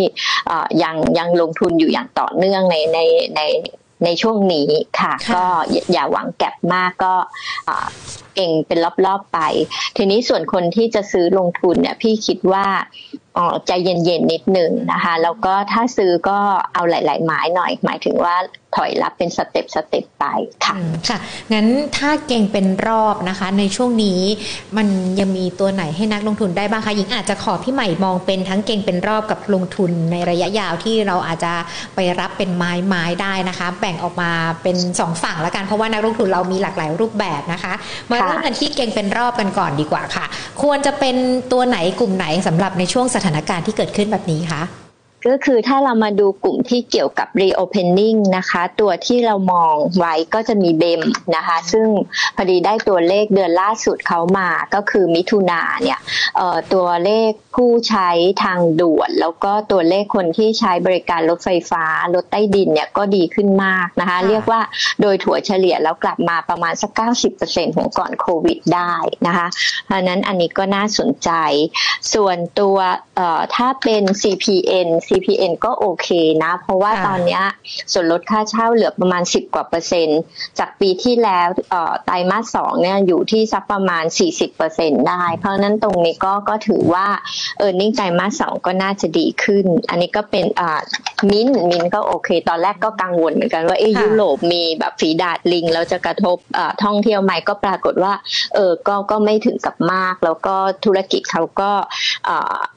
[0.84, 3.00] ยังยังลงทุนอยู่อย่างต่อเนื่องในใน
[3.36, 3.42] ใน
[4.04, 5.46] ในช่วงนี้ค่ะ ก็
[5.92, 7.16] อย่าหวัง gap มากก็
[8.36, 9.40] เก็งเป็นรอบๆไป
[9.98, 12.66] ทีนี้ส่วนคนที่จะซื้อลงทุนเนี่ยพี่คิดว่า
[13.68, 16.40] ใจเย็นๆนิดหนึ่งนะคะ แล้วก็ถ้าซื้อก็
[16.74, 18.36] เอาหลายๆไม้หน่อย หมายถึงว่า
[18.76, 20.26] ถอยรับเป็น step step ไป
[20.66, 20.76] ค่ะ
[21.10, 21.18] ค่ะ
[21.54, 24.20] งั้นถ้าเก็งเป็นรอบนะคะ ในช่วงนี้
[24.78, 24.88] มัน
[25.20, 31.54] ยังมีตัวไหนให้นักลงทุนได้บ้างคะหญิงอาจจะขอพี่ใหม่มองเป็นทั้งเก็งเป็นรอบกับลงทุนในระยะยาวที่เราอาจจะ
[31.96, 34.32] ไปรับเป็นไม้ไม้ได้นะคะ แบ่งออกมา
[34.64, 37.74] เป็นสองฝั่งล้วกันเพราะว่านักลงทุนเรามีหลากหลายรูปแบบนะคะ
[38.12, 40.26] มาเริ่มกันที่เก่งเป็นรอบกันก่อนดีกว่าค่ะ
[40.62, 41.16] ควรจะเป็น
[41.52, 44.64] ตัวไหนกลุ่มไหนสำหรับในช่วงสถานการณ์ที่เกิดขึ้นแบบนี้คะ
[45.28, 51.02] ก็คือถ้าเรามาดูกลุ่มที่เกี่ยวกับ reopening นะคะ ตัวที่เรามองไว้ก็จะมีเบม
[51.36, 51.88] นะคะ ซึ่ง
[52.36, 56.00] พอดีได้ตัวเลขเดือนล่าสุดเขามาก็คือมิถุนาเนี่ย
[56.74, 58.10] ตัวเลขผู้ใช้
[58.44, 64.62] ทางด่วน แล้วก็ตัวเลขคนที่ใช้บริการรถไฟฟ้ารถใต้ดินเนี่ยก็ดีขึ้นมากนะคะ เรียกว่า
[65.02, 66.92] โดยถั่วเฉลี่ยแล้วกลับมาประมาณสัก
[67.36, 68.94] 90%ของก่อนโควิดได้
[69.28, 69.48] นะคะ
[69.86, 71.32] เพราะนั้นอันนี้ก็น่าสนใจ
[72.14, 72.78] ส่วนตัว
[73.56, 76.08] ถ้าเป็น CPN CPN ก็โอเค
[76.44, 77.42] นะ เพราะว่าตอนนี้
[77.92, 80.22] ส่วนลดค่าเช่าเหลือประมาณ 10 กว่าเปอร์เซ็นต์
[80.60, 81.48] จากปีที่แล้ว
[82.06, 87.08] ไตรมาสสองเนี่ยอยู่ที่สักประมาณ 40เปอร์เซ็นต์ได้ เพราะนั้นตรงนี้ก็ก็ถือว่า
[87.60, 90.46] เออร์เน็งไตรมาสสองก็น่าจะดีขึ้น อันนี้ก็เป็น
[91.30, 96.38] มินมินก็โอเค ตอนแรกก็กังวลเหมือนกันว่าเอยุโรปมีแบบฝีดาดลิงแล้วจะกระทบ
[96.84, 98.14] ท่องเที่ยวไหมก็ปรากฏว่า
[98.56, 101.72] เออก็ก็ไม่ถึงกับมาก แล้วก็ธุรกิจเขาก็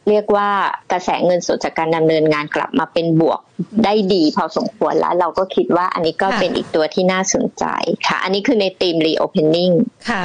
[0.09, 0.49] เรียกว่า
[0.93, 3.41] กระแสเงินสดจากการดำเนินงานกลับมาเป็นบวก
[3.85, 7.65] ได้ดีพอสมควรแล้ว เราก็คิดว่าอันนี้ก็เป็นอีกตัวที่น่าสนใจ
[8.07, 9.75] ค่ะ อันนี้คือในทีม reopening
[10.11, 10.25] ค่ะ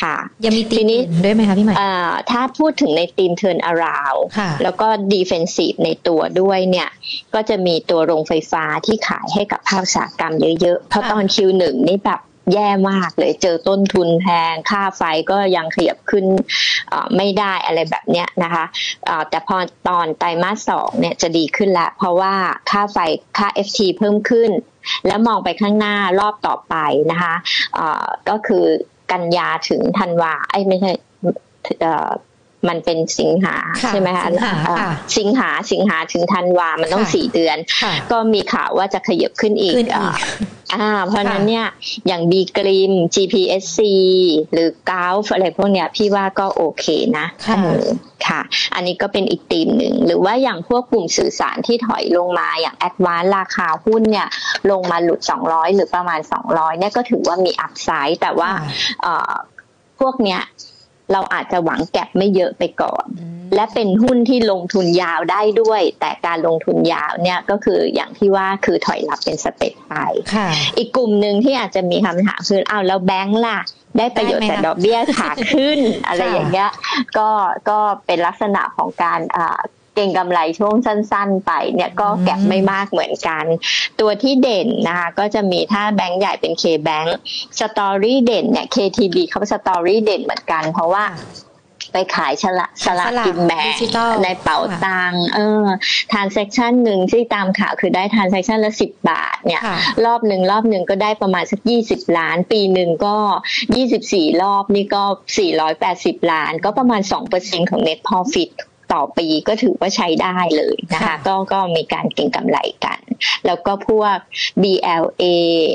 [0.00, 1.74] ค่ะยังมีทีนี้ด้วยไหมคะพี่ใหม่
[2.30, 4.20] ถ้าพูดถึงในทีม turn around
[4.62, 6.88] แล้วก็ defensive ในตัวด้วยเนี่ย
[7.34, 12.20] ก็จะมีตัวโรงไฟฟ้าที่ขายให้กับภาคอุตสาหกรรมเยอะๆ เพราะตอน Q1 นี่แบบ
[12.54, 16.24] แย่มากเลย เจอต้นทุนแพงค่าไฟก็ยังขยับขึ้น
[17.16, 18.64] ไม่ได้อะไรแบบเนี้ยนะคะ
[19.30, 19.56] แต่พอ
[19.88, 22.34] ตอนไตรมาสสองเนี่ยจะดีขึ้นละเพราะว่า
[22.70, 22.98] ค่าไฟ
[23.38, 24.50] ค่า FT เพิ่มขึ้น
[25.06, 26.74] แล้วมองไปข้างหน้ารอบต่อไป
[27.12, 27.34] นะคะ
[28.28, 28.64] ก็คือ
[29.12, 30.90] กันยาถึงธันวาไอ้ไม่ใช่
[32.68, 33.56] มันเป็นสิงหา
[33.88, 34.26] ใช่ไหมคะ
[35.18, 37.56] สิงหาสิงหาถึงธันวามันต้องสี่เดือน
[38.10, 39.74] ก็มีข่าวว่าจะขยับขึ้นอีก
[40.74, 41.66] อ่าเพราะนั้นเนี่ย
[42.06, 43.78] อย่างบีกริม GPSC
[44.52, 46.84] หรือกาฟอะไรพวกเนี้ยพี่ว่าก็โอเค
[47.18, 47.26] นะ
[48.26, 48.40] ค่ะ
[48.74, 54.28] อันนี้ก็เป็นอีกตีมหนึ่ง หรือว่าอย่างพวกกลุ่มสื่อสารที่ถอยลงมาอย่าง Advance ราคาหุ้นเนี่ย
[54.70, 58.50] ลงมาหลุด 200 หรือประมาณ 200เนี่ยก็ถือว่ามี upside แต่ว่า
[60.00, 60.40] พวกเนี้ย
[61.12, 63.06] เราอาจจะหวัง gap ไม่เยอะไปก่อน
[63.54, 69.94] และเป็นหุ้นที่ลงทุนยาวได้ด้วย แต่การลงทุนยาวเนี่ยก็คืออย่างที่ว่าคือถอยรับเป็น step ไป
[70.76, 73.60] อีกกลุ่มหนึ่งที่อาจจะมีคำถามคือเอาแล้วแบงค์ล่ะ
[73.98, 76.70] ได้ประโยชน์จากดอกเบี้ยขาขึ้น อะไรอย่างเงี้ย
[77.18, 77.30] ก็
[77.70, 79.20] ก็เป็นลักษณะของการ
[79.98, 83.44] เก็งกำไรช่วงสั้น ๆ ไปเนี่ยก็ gap ไม่มากเหมือนกัน
[84.00, 87.08] ตัวที่เด่นนะคะก็จะมีถ้าแบงก์ใหญ่เป็น K-Bank
[87.60, 91.04] story เด่นเนี่ย KTB เขา story เด่นเหมือนกัน เพราะว่า
[91.92, 93.66] ไปขายฉลากสลากกินแบ่ง
[94.22, 95.64] ในเป๋าตังเออ
[96.12, 99.62] transaction หนึ่งที่ตามข่าวคือได้ transaction ละสิบบาทเนี่ย
[100.04, 103.16] รอบหนึ่งรอบหนึ่งก็ได้ประมาณสักยี่สิบล้าน ปีหนึ่งก็
[103.76, 105.04] ยี่สิบสี่รอบนี่ก็
[105.38, 108.50] สี่ร้อยแปดสิบล้าน ก็ประมาณสองเปอร์เซ็นของ net profit
[108.92, 112.98] ต่อปีก็ถือว่าใช้ได้เลยนะคะก็ก็มีการเก็งกำไรกัน
[113.46, 114.16] แล้วก็พวก
[114.62, 115.24] BLA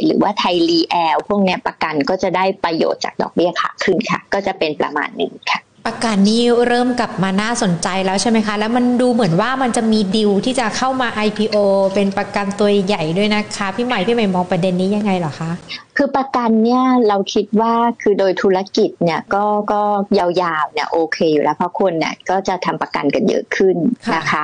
[0.06, 11.58] หรือว่าไทยรีแอลพวกนี้ประกันก็จะได้ประโยชน์จากดอกเบี้ยขาขึ้นค่ะ ก็จะเป็นประมาณนี้ค่ะประกันนี้เริ่มกลับมาน่าสนใจแล้วใช่ไหมคะ แล้วมันดูเหมือนว่ามันจะมีดิวที่จะเข้ามา IPO
[11.94, 15.52] เป็นประกันตัวใหญ่ด้วยนะคะ พี่ใหม่พี่ใหม่มองประเด็นนี้ยังไงเหรอคะ
[15.98, 19.82] คือประกันเนี่ยเราคิดว่าคือโดยธุรกิจเนี่ยก็ก็
[20.18, 23.78] ยาวๆเนี่ยโอเคอยู่แล้วเพราะคนเนี่ยก็จะทำประกันกันเยอะขึ้น
[24.16, 24.44] นะคะ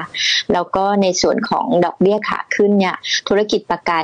[0.53, 2.95] แล้วก็ในส่วนของดอกเบี้ยขาขึ้นเนี่ย
[3.27, 4.03] ธุรกิจประกัน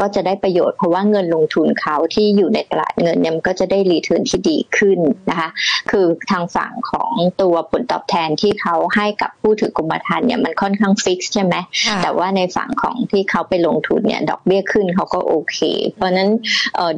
[0.00, 4.98] ก็จะได้ประโยชน์เพราะว่าเงินลงทุนเขาที่อยู่ในตลาดเงินเนี่ยมันก็จะได้ return ที่ดีขึ้น
[5.30, 5.48] นะคะ
[5.90, 11.54] คือทางฝั่งของตัวผลตอบแทนที่เขาให้กับผู้ถือกรมธรรม์เนี่ยมันค่อนข้าง fix ใช่ไหม
[12.02, 15.58] แต่ว่าในฝั่งของที่เขาไปลงทุนเนี่ยดอกเบี้ยขึ้นเขาก็โอเค
[15.94, 16.30] เพราะนั้น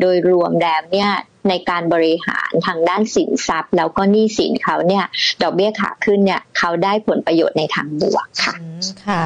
[0.00, 1.10] โดยรวมแล้วเนี่ย
[1.48, 5.04] ในการบริหารทางด้านสินทรัพย์ แล้วก็หนี้สินเขาเนี่ย
[5.42, 8.54] ดอกเบี้ยขาขึ้นเนี่ยเขาได้ผลประโยชน์ในทางบวกค่ะ
[9.06, 9.22] ค่ะ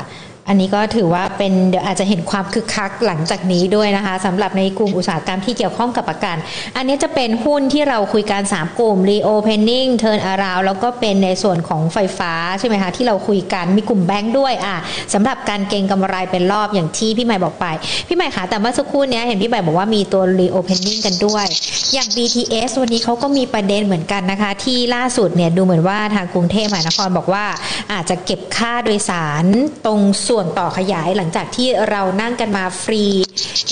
[0.49, 6.37] อันนี้ก็ถือว่าเป็นเดี๋ยวอาจจะเห็นความคึกคักหลังจากนี้ด้วยนะคะสำหรับในกลุ่มอุตสาหกรรมที่เกี่ยวข้องกับประกัน
[6.77, 14.77] อันนี้จะเป็นหุ้นที่เราคุยกัน 3 กลุ่ม reopening turn around แล้วก็เป็นในส่วนของไฟฟ้าใช่ไหมคะที่เราคุยกันมีกลุ่มแบงค์ด้วยอะ
[15.15, 17.67] สำหรับการเก็งกำไรเป็นรอบอย่างที่พี่ใหม่บอกไป
[18.09, 21.47] พี่ใหม่คะแต่เมื่อสักครู่นี้เห็นพี่ใหม่บอกว่ามีตัว reopening กันด้วย
[21.95, 27.45] อย่าง BTS วันนี้เขาก็มีประเด็นเหมือนกันนะคะ ที่ล่าสุดเนี่ยดูเหมือนว่าทางกรุงเทพมหานครบอกว่า
[27.93, 29.45] อาจจะเก็บค่าโดยสาร
[29.87, 33.05] ตรงส่วนวนต่อขยายหลังจากที่เรานั่งกันมาฟรี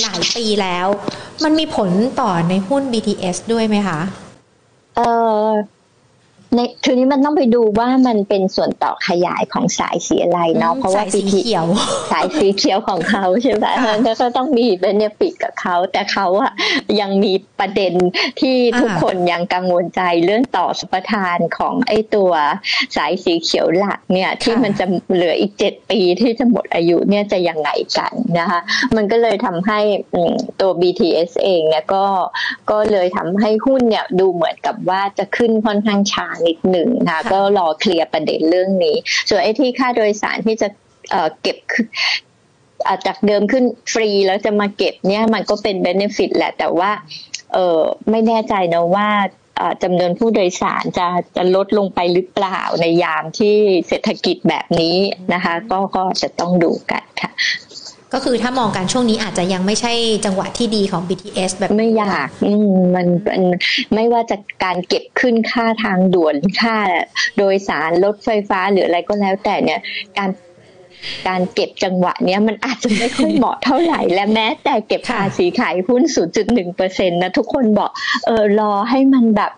[0.02, 0.86] หลายปีแล้ว
[1.44, 4.00] มันมีผลต่อในหุ้น BTS ด้วยไหมคะ
[4.96, 5.00] เอ
[5.40, 5.46] อ
[6.54, 11.66] ในทีนี้มันต้องไปดูว่ามันเป็นส่วนต่อขยายของสายสีอะไรเนาะเพราะว่าสีเขียว
[12.10, 13.66] สายสีเขียวของเขาใช่ไหม
[14.04, 16.52] แล้วก็ต้องมีเบเนฟิตกับเขาแต่เขาอะ
[17.00, 17.92] ยังมีประเด็น
[18.40, 22.32] ที่ทุกคนยังกังวลใจเรื่องต่อสปทานของไอ้ตัว
[22.96, 28.60] สายสีเขียวหลักเนี่ยที่มันจะเหลืออีกเจ็ดปีที่จะหมดอายุเนี่ยจะยังไงกันนะคะ
[28.96, 29.80] มันก็เลยทำให้
[30.60, 32.04] ตัว BTS เองเนี่ยก็
[32.70, 38.96] ก็เลยทำให้หุ้นเนี่ยดูเหมือนกับว่าจะขึ้นค่อนข้างช้านิดหนึ่งนะก็รอเคลียร์ประเด็นเรื่องนี้
[39.28, 40.68] ส่วนไอ้ที่ค่าโดยสารที่จะ
[41.42, 41.56] เก็บ
[43.06, 46.90] จากเดิมขึ้นฟรีแล้วจะมาเก็บเนี่ยมันก็เป็นเบนฟิตแหละ แต่ว่า
[47.54, 49.08] เออไม่แน่ใจนะว่า
[49.82, 53.56] จำนวนผู้โดยสารจะจะลดลงไปหรือเปล่าในยามที่
[53.88, 54.96] เศรษฐกิจแบบนี้
[55.34, 57.30] นะคะ ก็ก็จะต้องดูกันค่ะ
[58.12, 59.92] ก็คือถ้ามองการช่วงนี้อาจจะยังไม่ใช่
[60.24, 62.28] จังหวะที่ดีของ BTS แบบไม่อยาก
[62.94, 63.42] มันมัน
[63.94, 66.76] ไม่ว่าจะการเก็บขึ้นค่าทางด่วนค่า
[67.38, 69.80] โดยสารรถไฟฟ้าหรืออะไรก็แล้วแต่เนี่ย
[70.18, 70.30] การ
[71.28, 76.02] การเก็บจังหวะเนี้ยมันอาจจะไม่ค่อยเหมาะเท่าไหร่ และแม้แต่เก็บภาษีขายหุ้น
[76.40, 77.90] 0.1เปอร์เซ็นต์นะทุกคนบอก
[78.26, 79.52] เออรอให้มันแบบ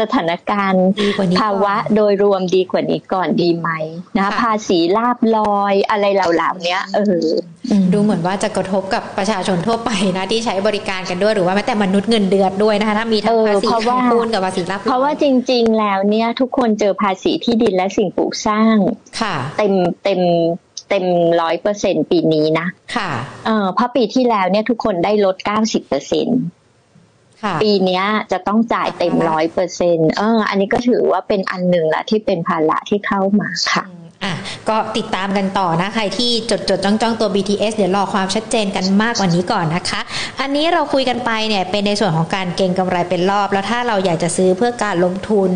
[0.00, 0.86] สถานการณ์
[1.40, 3.68] ภาวะโดยรวมดีกว่านี้ก่อนดีไหม
[4.18, 7.26] นะภาษีลาบลอยอะไรเหล่าๆเนี้ยเออ
[7.92, 13.68] ดูเหมือนว่าจะกระทบกับประชาชนทั่วไปนะที่ใช้บริการกันด้วยหรือว่าแม้แต่มนุษย์เงินเดือนด้วยนะคะถ้ามีทั้งภาษี
[14.10, 18.76] คูณกับภาษีรับเพราะว่าจริง ๆ แล้วเนี่ยทุกคนเจอภาษีที่ดินและสิ่งปลูกสร้าง
[19.20, 19.72] ค่ะ เต็ม
[20.04, 20.20] เต็ม
[20.90, 21.06] เต็ม
[21.40, 23.10] ร้อยเปอร์เซ็นปีนี้นะ ค่ะ
[23.46, 26.28] เออเพราะปีที่แล้วเนี่ยทุกคนได้ลดเก้าสิบเปอร์เซ็น
[27.62, 33.84] ปีนี้จะต้องจ่ายเต็มร้อยเปอร์เซ็นเออ อันนี้ก็ถือว่าเป็นอันหนึ่งละที่เป็นภาระที่เข้ามาค่ะ
[34.24, 34.34] อะ
[34.68, 40.00] ก็ติดตามกันต่อนะ ใครที่จดจดจ้องจ้องตัว BTS เดี๋ยวรอความชัดเจนกันมากกว่านี้ก่อนนะคะ
[40.40, 45.50] อันนี้เราคุยกันไปเนี่ยเป็นในส่วนของการเก็งกำไรเป็นรอบ แล้วถ้าเราอยากจะซื้อเพื่อการลงทุน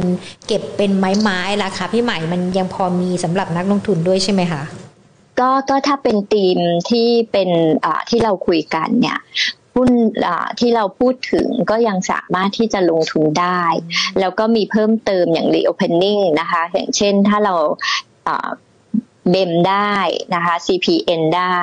[0.46, 4.62] เก็บเป็นไม้ไม้ราคาพี่ใหม่มันยังพอมีสำหรับนักลงทุนด้วยใช่ไหมคะ
[5.40, 6.58] ก็ก็ถ้าเป็นธีม
[6.90, 7.50] ที่เป็น
[7.84, 9.18] อ่าที่เราคุยกันเนี่ย
[9.74, 9.90] หุ้น
[10.60, 13.64] ที่เราพูดถึงก็ยังสามารถที่จะลงทุนได้
[14.20, 17.54] แล้วก็มีเพิ่มเติมอย่าง reopening นะคะ อย่างเช่นถ้าเรา
[19.30, 19.96] เบมได้
[20.34, 21.60] นะคะ CPN ได้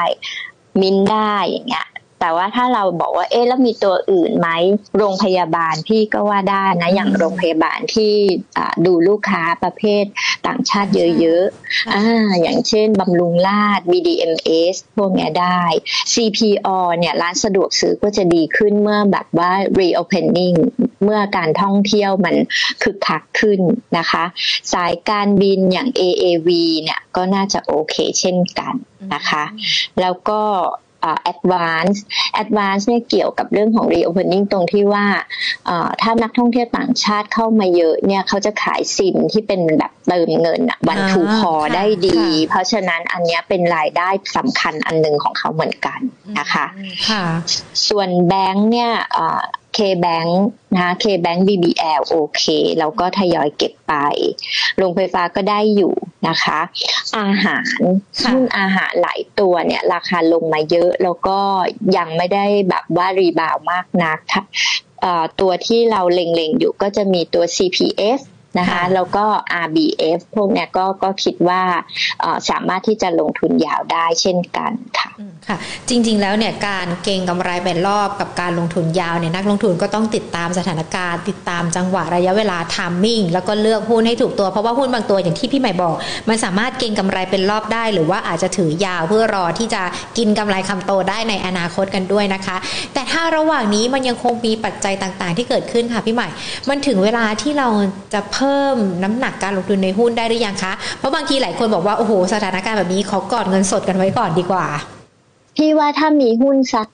[0.81, 1.87] มินได้อย่างเงี้ย
[2.21, 4.49] แต่ว่าถ้าเราบอกว่าเอ๊ะแล้วมีตัวอื่นไหม
[4.97, 8.13] โรงพยาบาลพี่ก็ว่าได้นะอย่างโรงพยาบาลที่
[8.85, 10.03] ดูลูกค้าประเภท
[10.47, 12.03] ต่างชาติเยอะๆอ่า
[12.41, 15.61] อย่างเช่นบำรุงราด BDMS พวกนี้ได้
[16.13, 20.57] CPO เนี่ยร้านสะดวกซื้อก็จะดีขึ้นเมื่อแบบว่า reopening
[21.03, 22.35] เมื่อการท่องเที่ยวมัน
[22.83, 23.59] คึกคักขึ้น
[23.97, 24.23] นะคะ
[24.73, 26.49] สายการบินอย่าง AAV
[26.83, 28.73] เนี่ยก็น่าจะโอเคเช่นกัน
[29.13, 29.43] นะคะ
[30.01, 30.41] แล้วก็
[31.31, 31.97] advance
[32.41, 35.05] advance เนี่ยเกี่ยวกับเรื่องของ reopening ตรงที่ว่า
[36.01, 45.99] ถ้านักท่องเที่ยวต่างชาติเข้ามาเยอะเนี่ยเขาจะขายซิมที่เป็นแบบเติมเงินวันทูคอได้ดี เพราะฉะนั้นอันนี้เป็นรายได้สำคัญอันหนึ่งของเขาเหมือนกัน
[46.39, 46.65] นะคะ
[47.87, 48.91] ส่วนแบงค์เนี่ย
[49.81, 50.31] K-Bank
[50.75, 52.43] นะ K-Bank BBL โอเค
[52.79, 53.93] แล้วก็ทยอยเก็บไป
[54.77, 55.93] โรงไฟฟ้าก็ได้อยู่
[56.27, 56.59] นะคะ
[57.17, 61.39] อาหารหุ้นอาหารหลายตัวเนี่ยราคาลงมาเยอะแล้วก็
[61.97, 64.19] ยังไม่ได้แบบว่ารีบาวมากนัก
[65.41, 68.19] ตัวที่เราเล็งๆอยู่ก็จะมีตัว CPF
[68.59, 69.25] นะคะแล้วก็
[69.65, 71.61] RBF พวกเนี้ยก็ก็คิดว่า
[72.49, 75.09] สามารถที่จะลงทุนยาวได้เช่นกันค่ะ
[75.47, 75.57] ค่ะ
[75.89, 85.95] จริงๆแล้วเนี่ยการเก็งกำไรเป็นรอบกับการลงทุนยาวเนี่ยนักลงทุนก็ต้องติดตามสถานการณ์ ติดตามจังหวะระยะเวลาทามมิ่งแล้วก็เลือกหุ้นให้ถูกตัวเพราะว่าหุ้นบางตัวอย่างที่พี่ใหม่บอก
[86.29, 89.81] มันสามารถเก็งกำไรเป็นรอบได้ หรือว่าอาจจะถือยาวเพื่อรอที่จะ
[90.17, 92.57] กินกำไรคำโตได้ในอนาคตกันด้วยนะคะ
[92.93, 96.27] แต่ถ้าระหว่างนี้มันยังคงมีปัจจัยต่างๆ ที่เกิดขึ้นค่ะพี่ใหม่
[96.69, 97.67] มันถึงเวลาที่เรา
[98.13, 104.65] จะเพิ่มน้ำหนักการลงทุนในหุ้นได้หรือยังคะ เพราะบางทีหลายคนบอกว่า โอ้โห สถานการณ์แบบนี้เขากอดเงินสดกันไว้ก่อนดีกว่า
[105.57, 106.87] พี่ว่าถ้ามีหุ้นสัก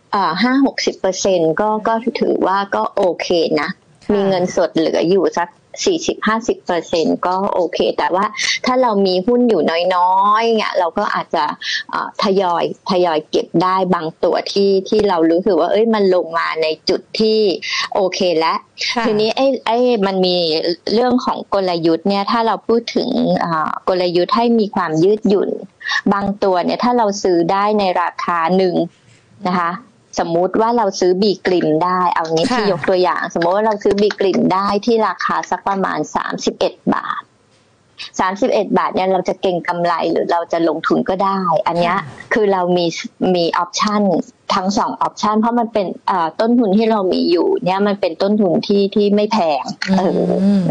[0.44, 3.28] ห้าหกสิบเปอร์เซ็นก็ก็ถือว่าก็โอเค
[3.62, 3.70] นะ
[4.14, 5.48] มีเงินสดเหลืออยู่สัก
[5.86, 8.26] สี่สิบห้าสิบเปอร์เซ็นก็โอเค แต่ว่า
[8.66, 9.62] ถ้าเรามีหุ้นอยู่
[9.96, 11.44] น้อยๆเนี่ยเราก็อาจจะ
[12.24, 17.40] ทยอยทยอยเก็บได้บางตัวที่ที่เรารู้สึกว่าเอ้ยมันลงมาในจุดที่
[17.96, 18.58] โอเคแล้ว
[19.06, 20.38] ทีนี้ไอ้ไอ้มันมี
[20.94, 23.10] เรื่องของกลยุทธ์เนี่ยถ้าเราพูดถึง
[23.90, 25.50] กลยุทธ์ให้มีความยืดหยุ่น
[26.14, 28.76] บางตัวเนี่ยถ้าเราซื้อได้ในราคาหนึ่ง
[29.48, 29.72] นะคะ
[30.20, 37.22] สมมุติว่าเราซื้อบีกลิ่นได้ เอางี้ที่ยกตัวอย่าง สมมติว่าเราซื้อบีกลิ่นได้ที่ราคาสักประมาณสามสิบเอ็ดบาท
[38.20, 41.94] สามสิบเอ็ดบาทเนี่ยเราจะเก่งกำไรหรือเราจะลงทุนก็ได้ อันนี้
[42.34, 42.86] คือเรามี
[43.36, 44.04] มี option
[44.56, 45.88] ทั้งสอง option เพราะมันเป็น
[46.40, 49.64] ต้นทุนที่เรามีอยู่ เนี่ยมันเป็นต้นทุนที่ที่ไม่แพง
[49.98, 50.22] เออ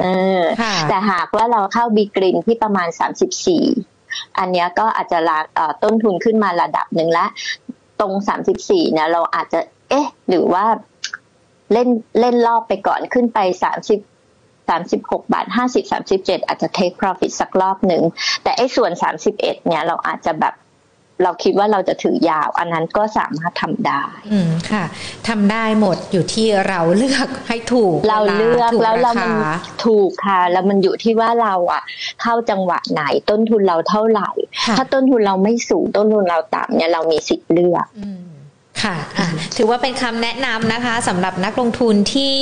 [0.02, 0.06] เอ
[0.40, 0.42] อ
[0.88, 3.64] แต่หากว่าเราเข้าบีกริมที่ประมาณสามสิบสี่
[4.38, 5.38] อันนี้ก็อาจจะลาก
[5.82, 7.28] ต้นทุนขึ้นมาระดับหนึ่งแล้ว
[8.00, 10.64] ตรงสามสิบสี่เนี่ยเราอาจจะ เอ๊ะ หรือว่า
[11.72, 11.88] เล่น
[12.20, 14.00] เล่นรอบไปก่อนขึ้นไปสามสิบ
[14.68, 18.02] สามสิบหกบาทห้าสิบสามสิบเจ็ดอาจจะ take profit สักรอบหนึ่ง
[18.42, 20.54] แต่ไอ้ส่วนสามสิบเอ็ดเนี่ยเราอาจจะแบบ
[21.22, 24.85] เราคิดว่าเราจะถือยาว อันนั้นก็สามารถทำได้ อืมค่ะ
[25.29, 29.33] ทำได้หมดอยู่ที่เราเลือกให้ถูก เราเลือกแล้วเรามัน
[29.87, 31.83] ถูกค่ะ แล้วมันอยู่ที่ว่าเราอะ
[32.22, 34.31] เข้าจังหวะไหนต้นทุนเราเท่าไหร่
[34.76, 37.87] ถ้าต้นทุนเราไม่สูงต้นทุนเราต่ำเนี่ยเรามีสิทธิ์เลือก
[38.82, 42.34] ค่ะะถือว่าเป็นคำแนะนำนะคะสำหรับนักลงทุนที่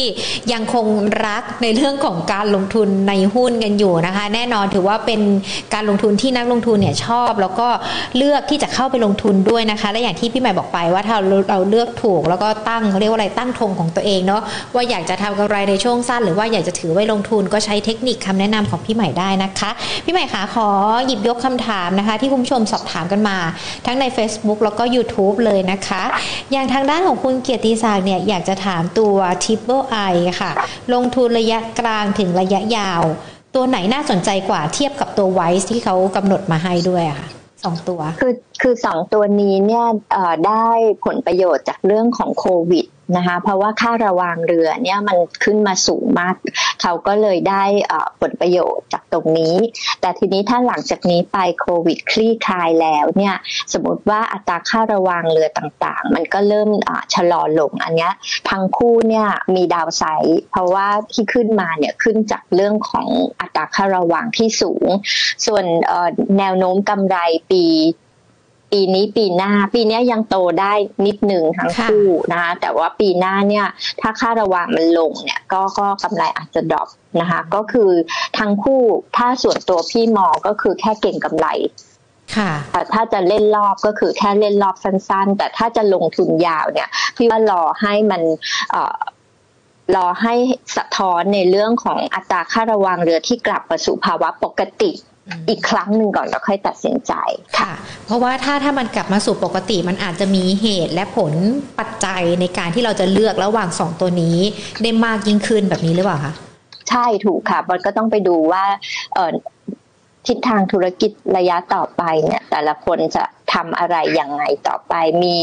[0.53, 0.87] ยังคง
[1.27, 5.21] รักในเรื่องของการลงทุนในหุ้นกันอยู่นะคะ แน่นอนถือว่าเป็น
[5.75, 7.69] การลงทุนที่นักลงทุนเนี่ยชอบ แล้วก็
[8.17, 14.43] เลือกที่จะเข้าไปลงทุนด้วยนะคะ และอย่างที่พี่ใหม่บอกไปว่าถ้าเราเลือกถูก แล้วก็ตั้งเขาเรียกว่าอะไรตั้งธงของตัวเองเนาะ
[14.75, 19.71] ว่าอยากจะทำกำไรในช่วงสั้น หรือว่าอยากจะถือไว้ลงทุนก็ใช้เทคนิคคำแนะนำของพี่ใหม่ได้นะคะ
[20.05, 20.69] พี่ใหม่คะขอ
[21.07, 23.37] หยิบยกคำถามนะคะ ที่คุณผู้ชมสอบถามกันมา
[23.87, 26.03] ทั้งใน Facebook แล้วก็ YouTube เลยนะคะ
[26.53, 30.53] อย่างทางด้านของคุณเกียรติศักดิ์เนี่ยอยากจะถามตัว Triple I ค่ะ
[30.93, 33.03] ลงทุนระยะกลางถึงระยะยาว
[33.55, 37.29] ตัวไหนน่าสนใจกว่าเทียบกับตัวไวซ์ที่เขากำหนดมาให้ด้วยค่ะ
[37.65, 38.33] สองตัวคือ
[38.63, 39.87] คือสองตัวนี้เนี่ย
[40.47, 40.67] ได้
[41.05, 46.35] ผลประโยชน์จากเรื่องของโควิด นะคะเพราะว่าค่าระวางเรือเนี่ยมันขึ้นมาสูงมาก
[46.83, 47.65] เขาก็เลยได้
[48.21, 49.57] ผลประโยชน์จากตรงนี้
[50.01, 53.35] แต่ทีนี้ถ้าหลังจากนี้ไปโควิดคลี่คลายแล้วเนี่ย
[53.73, 56.71] สมมติว่าอัตราค่าระวางเรือต่างๆ มันก็เริ่ม
[57.15, 58.11] ชะลอลงอันนี้
[58.51, 63.09] ทั้งคู่เนี่ยมีดาวไซด์เพราะว่าที่ขึ้นมาเนี่ยขึ้นจากเรื่องของ
[63.41, 64.87] อัตราค่าระวางที่สูง
[65.47, 65.65] ส่วน
[66.39, 67.17] แนวโน้มกำไร
[67.51, 67.65] ปี
[68.75, 70.73] ปีนี้ปีหน้า ปีนี้ยังโตได้
[71.07, 73.67] นิดหนึ่งทั้งคู่นะคะแต่ว่าปีหน้าเนี่ย
[74.01, 76.89] ถ้าค่าระวางมันลงเนี่ยก็ก็กำไรอาจจะดรอป
[77.21, 77.91] นะคะก็คือ
[78.39, 78.83] ทั้งคู่
[79.17, 81.47] ถ้าส่วนตัวพี่มองก็คือแค่เก่งกำไร
[82.37, 88.23] ค่ะแต่ถ้าจะเล่นรอบก็คือแค่เล่นรอบสั้นๆ แต่ถ้าจะลงทุนยาวเนี่ยพี่ว่ารอให้มัน
[88.71, 88.99] เอ่อ
[89.97, 90.35] รอให้
[90.77, 94.91] สะท้อนในเรื่องของอัตราค่าระวังเรือที่กลับมาสู่ภาวะปกติ
[95.49, 97.13] อีกครั้งหนึ่งก่อนแล้วค่อยตัดสินใจ
[97.59, 97.73] ค่ะ
[98.07, 101.33] เพราะว่าถ้าถ้ามันกลับมาสู่ปกติมันอาจจะมีเหตุและผล
[101.79, 104.39] ปัจจัยในการที่เราจะเลือกระหว่างสองตัวนี้
[104.83, 106.33] ได้มากยิ่งขึ้นแบบนี้หรือเปล่าคะ
[106.91, 108.65] ใช่ถูกค่ะมันก็ต้องไปดูว่า
[109.15, 109.31] เออ
[110.27, 115.37] ทิศทางธุรกิจระยะต่อไปเนี่ย แต่ละคนจะทำอะไรยังไงต่อไปมี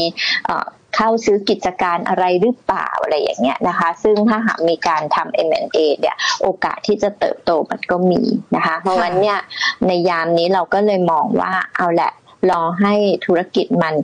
[0.96, 8.22] เข้าซื้อกิจการอะไรหรือเปล่าอะไรอย่างเงี้ยนะคะ ซึ่งถ้าหากมีการทำ M&A เนี่ยโอกาสที่จะเติบโตมันก็มี
[8.56, 9.38] นะคะ เพราะงั้นเนี่ย
[9.86, 12.12] ในยามนี้เราก็เลยมองว่าเอาแหละ
[12.50, 12.94] รอให้
[13.26, 13.94] ธุรกิจมัน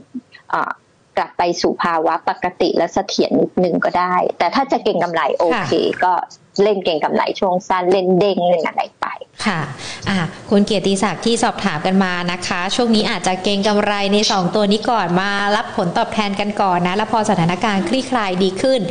[1.17, 5.71] กลับไปสู่ภาวะปกติและเสถียรนิดนึงก็ได้ แต่ถ้าจะเก่งกำไรโอเค
[6.03, 6.13] ก็
[6.63, 9.05] เล่นเก่งกำไรช่วงสั้นเล่นเด้งเล่นอะไรไป
[9.45, 9.61] ค่ะ
[10.09, 10.17] อ่า
[10.49, 18.81] คุณเกียรติศักดิ์ที่สอบถามกันมานะคะ ช่วงนี้อาจจะเก่งกำไรใน 2 ตัวนี้ก่อนมารับผลตอบแทนกันก่อนนะ แล้วพอสถานการณ์คลี่คลายดีขึ้น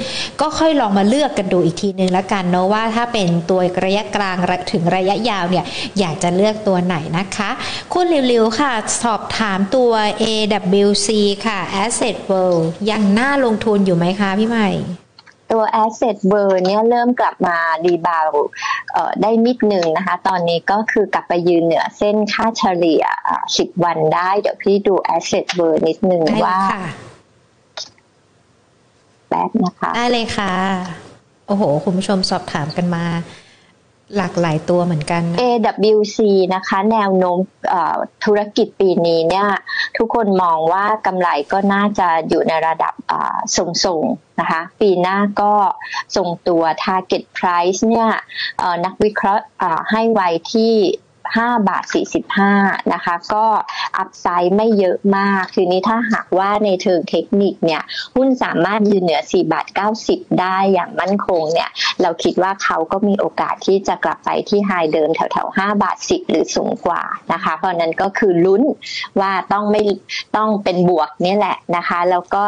[0.41, 4.37] ก็ค่อยลองมาเลือกกันดูอีกทีนึงล้วกันเนาะว่าถ้าเป็นตัวระยะกลาง
[4.73, 5.65] ถึงระยะยาวเนี่ย
[5.99, 7.51] อยากจะเลือกตัวไหนนะคะ
[7.93, 11.09] คุณริวๆค่ะ สอบถามตัว AWC
[11.47, 14.69] ค่ะ Asset World ยังน่าลงทุนอยู่ไหมคะพี่ใหม่
[15.51, 18.29] ตัว asset burn เนี่ยเริ่มกลับมารีบาว
[19.23, 23.05] ได้นิดหนึ่งนะคะ ตอนนี้ก็คือกลับไปยืนเหนือเส้นค่าเฉลี่ย
[23.45, 26.61] 10 วันได้ เดี๋ยวพี่ดู asset burn นิดหนึ่งว่า
[29.29, 30.53] แป๊บนะคะ ได้เลยค่ะ
[31.47, 33.05] โอ้โห คุณผู้ชมสอบถามกันมา
[34.17, 36.19] หลากหลายตัวเหมือนกัน AWC
[36.55, 37.39] นะคะ แนวโน้ม
[38.25, 39.49] ธุรกิจปีนี้เนี่ย
[39.97, 42.95] ทุกคนมองว่ากำไรก็น่าจะอยู่ในระดับ
[43.85, 45.53] สูงๆนะคะ ปีหน้าก็
[46.17, 48.11] ทรงตัว Target Price เนี่ย
[48.85, 49.45] นักวิเคราะห์
[49.91, 50.75] ให้ไว้ที่
[51.45, 51.85] 5 บาท
[52.39, 53.47] 45 นะคะ ก็
[53.99, 57.83] อัพไซด์ไม่เยอะมากทีนี้ถ้าหากว่าในเชิงเทคนิคเนี่ย
[58.17, 59.67] หุ้นสามารถยืนเหนือ 4 บาท
[60.03, 61.71] 90 ได้อย่างมั่นคงเนี่ย
[62.03, 68.63] เราคิดว่าเขาก็มีโอกาสที่จะกลับไปที่ไฮเดิมแถวๆ 5 บาท 10 หรือสูงกว่านะคะ เพราะนั้นก็คือลุ้น
[69.21, 69.83] ว่าต้องไม่
[70.37, 72.45] ต้องเป็นบวกนี่แหละนะคะ แล้วก็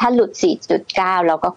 [0.00, 0.30] ถ้าหลุด
[0.78, 1.50] 4.9 เราก็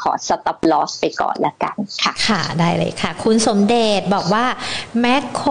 [0.00, 4.44] ขอ stop loss ไปก่อนละกันค่ะ ค่ะ ได้เลยค่ะ คุณสมเด็จบอกว่า
[5.00, 5.50] แมคโคร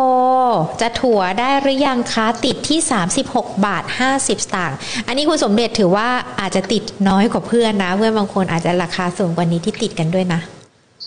[0.81, 2.79] จะถั่วได้หรือยังคะติดที่
[3.21, 6.07] 36 บาท 50 สตางค์อันนี้คุณสมเด็จถือว่า
[6.39, 10.39] อาจจะติดน้อยกว่าเพื่อนนะ เพื่อนบางคนอาจจะราคาสูงกว่านี้ที่ติดกันด้วยนะ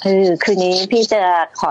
[0.02, 1.22] เออคืนนี้พี่จะ
[1.60, 1.70] ขอ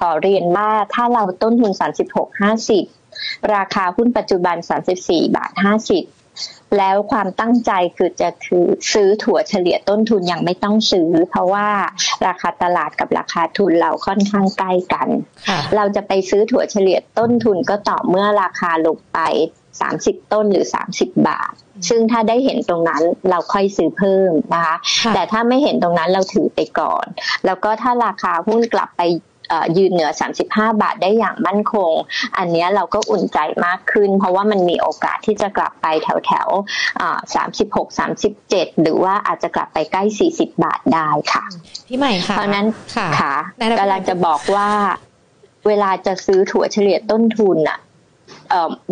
[0.00, 1.72] ขอเรียนว่าถ้าเราต้นทุน
[2.12, 2.50] 36
[2.82, 4.56] 50 ราคาหุ้นปัจจุบัน
[4.96, 5.52] 34 บาท
[5.92, 6.19] 50
[6.78, 11.68] แล้วความตั้งใจคือจะคือซื้อถั่วเฉลี่ยต้นทุนยังไม่ต้องซื้อ เพราะว่า
[12.26, 15.08] ราคาตลาดกับราคาทุนเราค่อนข้างใกล้กัน
[15.76, 19.18] เราจะไปซื้อถั่วเฉลี่ยต้นทุนก็ต่อเมื่อราคาลงไป
[19.80, 21.52] สามสิบต้นหรือสามสิบบาท
[21.88, 24.76] ซึ่งถ้าได้เห็นตรงนั้นเราค่อยซื้อเพิ่มนะคะ
[25.14, 27.06] แต่ถ้าไม่เห็นตรงนั้นเราถือไปก่อน
[27.46, 29.02] แล้วก็ถ้าราคาหุ้นกลับไป
[29.76, 30.10] ยืนเหนือ
[30.46, 31.92] 35 บาทได้อย่างมั่นคง
[32.38, 36.48] อันนี้เราก็อุ่นใจมากขึ้น เพราะว่ามันมีโอกาสที่จะกลับไปแถวแถว
[37.24, 41.44] 36 37หรือว่าอาจจะกลับไปใกล้40บาทได้ค่ะ
[41.86, 42.66] พี่ใหม่ค่ะ เพราะนั้น
[43.20, 43.34] ค่ะ
[43.78, 44.70] กำลังจะบอกว่า
[45.66, 47.78] เวลาจะซื้อถั่วเฉลี่ยต้นทุนอะ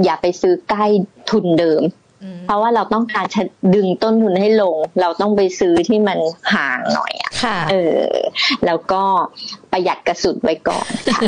[0.05, 0.87] อย่าไปซื้อใกล้
[1.31, 1.83] ทุนเดิม
[2.47, 3.43] เพราะว่าเราต้องการจะ
[3.75, 6.19] ดึงต้นทุนให้ลง เราต้องไปซื้อที่มัน
[6.55, 8.13] ห่างหน่อยอะค่ะเออ
[8.67, 9.03] แล้วก็
[9.73, 11.21] ประหยัดกระสุนไว้ก่อนค่ะ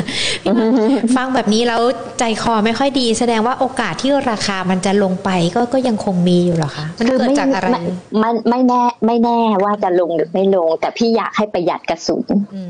[1.15, 1.81] ฟังแบบนี้แล้ว
[2.19, 7.81] ใจคอไม่ค่อยดี แสดงว่าโอกาสที่ราคามันจะลงไปก็ก็ยังคงมีอยู่เหรอคะมันคือเกิดไม่จากอะไรไม่
[8.21, 12.63] มันไม่แน่ไม่แน่ว่าจะลงหรือไม่ลง แต่พี่อยากให้ประหยัดกระสุนอื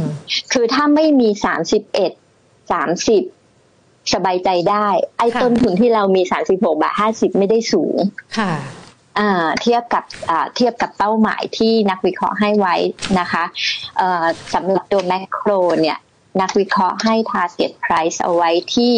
[0.00, 0.02] ม
[0.52, 2.12] คือถ้าไม่มีสามสิบเอ็ด
[2.72, 3.22] สามสิบ
[4.14, 4.86] สบายใจได้
[5.18, 7.96] ไอ้ค่ะต้นทุนที่เรามีสามสิบหกบาทห้าสิบไม่ได้สูง
[8.38, 8.52] ค่ะ
[9.18, 12.76] อ่าเทียบกับอ่าเทียบกับเป้าหมายที่นักวิเคราะห์ให้ไว้
[13.20, 13.44] นะคะ
[13.98, 15.50] เอ่อสำหรับตัวแมคโคร
[15.80, 15.98] เนี่ย
[16.40, 18.96] นักวิเคราะห์ให้ target price เอาไว้ที่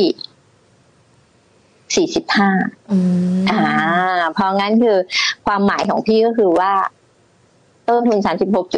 [2.08, 2.98] 45อื
[3.40, 3.60] มอ่า
[4.34, 4.96] เพราะงั้นคือ
[5.46, 6.72] ความหมายของพี่ก็คือว่า
[7.88, 8.18] ต้นทุน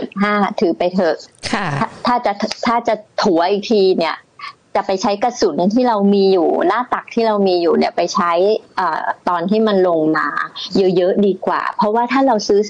[0.01, 1.17] 36.5ถือไปเถอะ
[1.53, 2.33] ค่ะถ้าถ้าจะ
[2.67, 4.17] ถ้าจะถัวอีกทีเนี่ย
[4.75, 8.33] จะไปใช้กระสุนที่เรามีอยู่ หน้าตักที่เรามีอยู่เนี่ยไปใช้
[8.79, 10.29] อ่าตอนที่มันลงมา
[10.97, 12.61] เยอะๆดีกว่า เพราะว่าถ้าเราซื้อ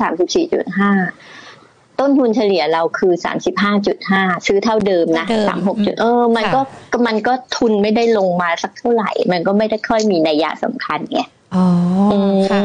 [0.75, 3.13] 34.5 ต้นทุนเฉลี่ยเราคือ
[3.81, 6.61] 35.5 ซื้อเท่าเดิมนะเดิม36จุดเออ มันก็
[7.07, 11.21] มันก็ทุนไม่ได้ลงมาสักเท่าไหร่ มันก็ไม่ได้ค่อยมีนัยยะสำคัญไง
[11.57, 11.67] อ๋อ
[12.13, 12.63] อมค่ะ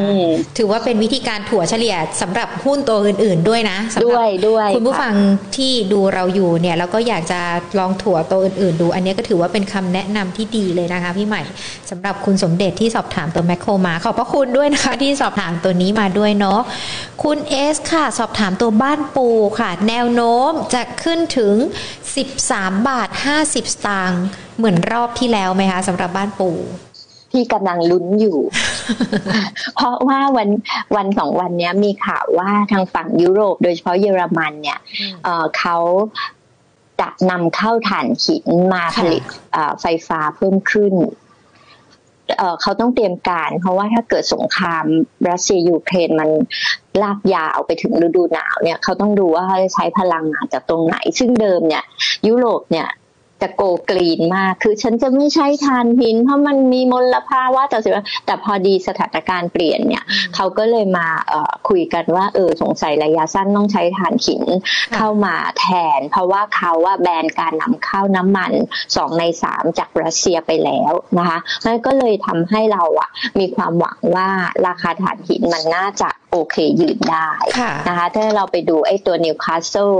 [0.57, 5.15] ถือว่าเป็นวิธีการถั่วเฉลี่ยสำหรับหุ้นตัวอื่น ๆ ด้วยนะสำหรับด้วยด้วยคุณผู้ค่ะฟัง
[5.57, 7.41] ที่ดูเราอยู่เนี่ยแล้วก็อยากจะ
[7.79, 11.41] ลองถั่วตัวอื่น ๆ ดู อันนี้ก็ถือว่าเป็นคำแนะนำที่ดีเลยนะคะพี่ใหม่
[11.89, 16.59] สำหรับคุณสมเด็จที่สอบถามตัวแมคโครมา ขอบพระคุณด้วยนะคะ ที่สอบถามตัวนี้มาด้วยเนาะ
[17.23, 19.27] คุณเอสค่ะ สอบถามตัวบ้านปู
[19.59, 21.55] ค่ะ แนวโน้มจะขึ้นถึง
[22.21, 23.09] 13 บาท
[23.41, 24.23] 50 สตางค์
[24.57, 26.51] เหมือนรอบที่แล้วไหมคะสำหรับบ้านปู
[27.32, 28.39] พี่กำลังลุ้นอยู่
[29.75, 30.49] เพราะว่าวัน
[30.95, 34.80] วันสองวันเนี้ยมีข่าวว่าทางฝั่งยุโรป โดยเฉพาะเยอรมันเนี่ย
[35.23, 35.78] เอ่อเขา
[36.99, 39.23] จะนำเข้าถ่านหินมาผค่ะลิต
[39.53, 40.93] เอ่อไฟฟ้าเพิ่มขึ้น
[42.38, 44.86] เอ่อเขาต้องเตรียมการ เพราะว่าถ้าเกิดสงคราม
[45.30, 46.30] รัสเซียยูเครนมัน
[47.01, 51.84] ลากยาวไปถึงฤดูหนาวเนี่ยเขาต้องดูว่าเขาจะใช้พลังงานจากตรงไหน ซึ่งเดิมเนี่ย
[52.28, 52.88] ยุโรปเนี่ย
[53.41, 60.03] จะโกกรีนมาก คือฉันจะไม่ใช้ทานหิน เพราะมันมีมลภาวะต่อสิ่งแวดล้อมแต่พอดีสถานการณ์เปลี่ยนเนี่ย
[60.35, 64.43] เขาก็เลยมาเอ่อคุยกันว่า เออสงสัยระยะสั้นต้องใช้ถ่านหิน
[64.91, 65.67] ค่ะเข้ามาแท
[65.97, 68.51] น เพราะว่าเขาว่าแบนการนำเข้าน้ำมัน
[68.95, 73.09] สองในสามจากรัสเซียไปแล้วนะคะนั่นก็เลยทำให้เราอะ
[73.39, 74.27] มีความหวังว่า
[74.67, 79.91] ราคาถ่านหินมันน่าจะโอเคยืนได้ค่ะนะคะถ้าเราไปดูไอ้ตัว Newcastle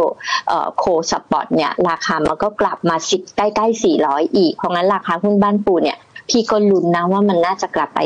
[0.78, 5.98] coal spot เนี่ย ราคามันก็กลับมาสิใกล้ๆ400 อีก เพราะงั้นราคาหุ้นบ้านปูเนี่ย
[6.30, 8.00] พี่ก็ลุ้นนะว่ามันน่าจะกลับไป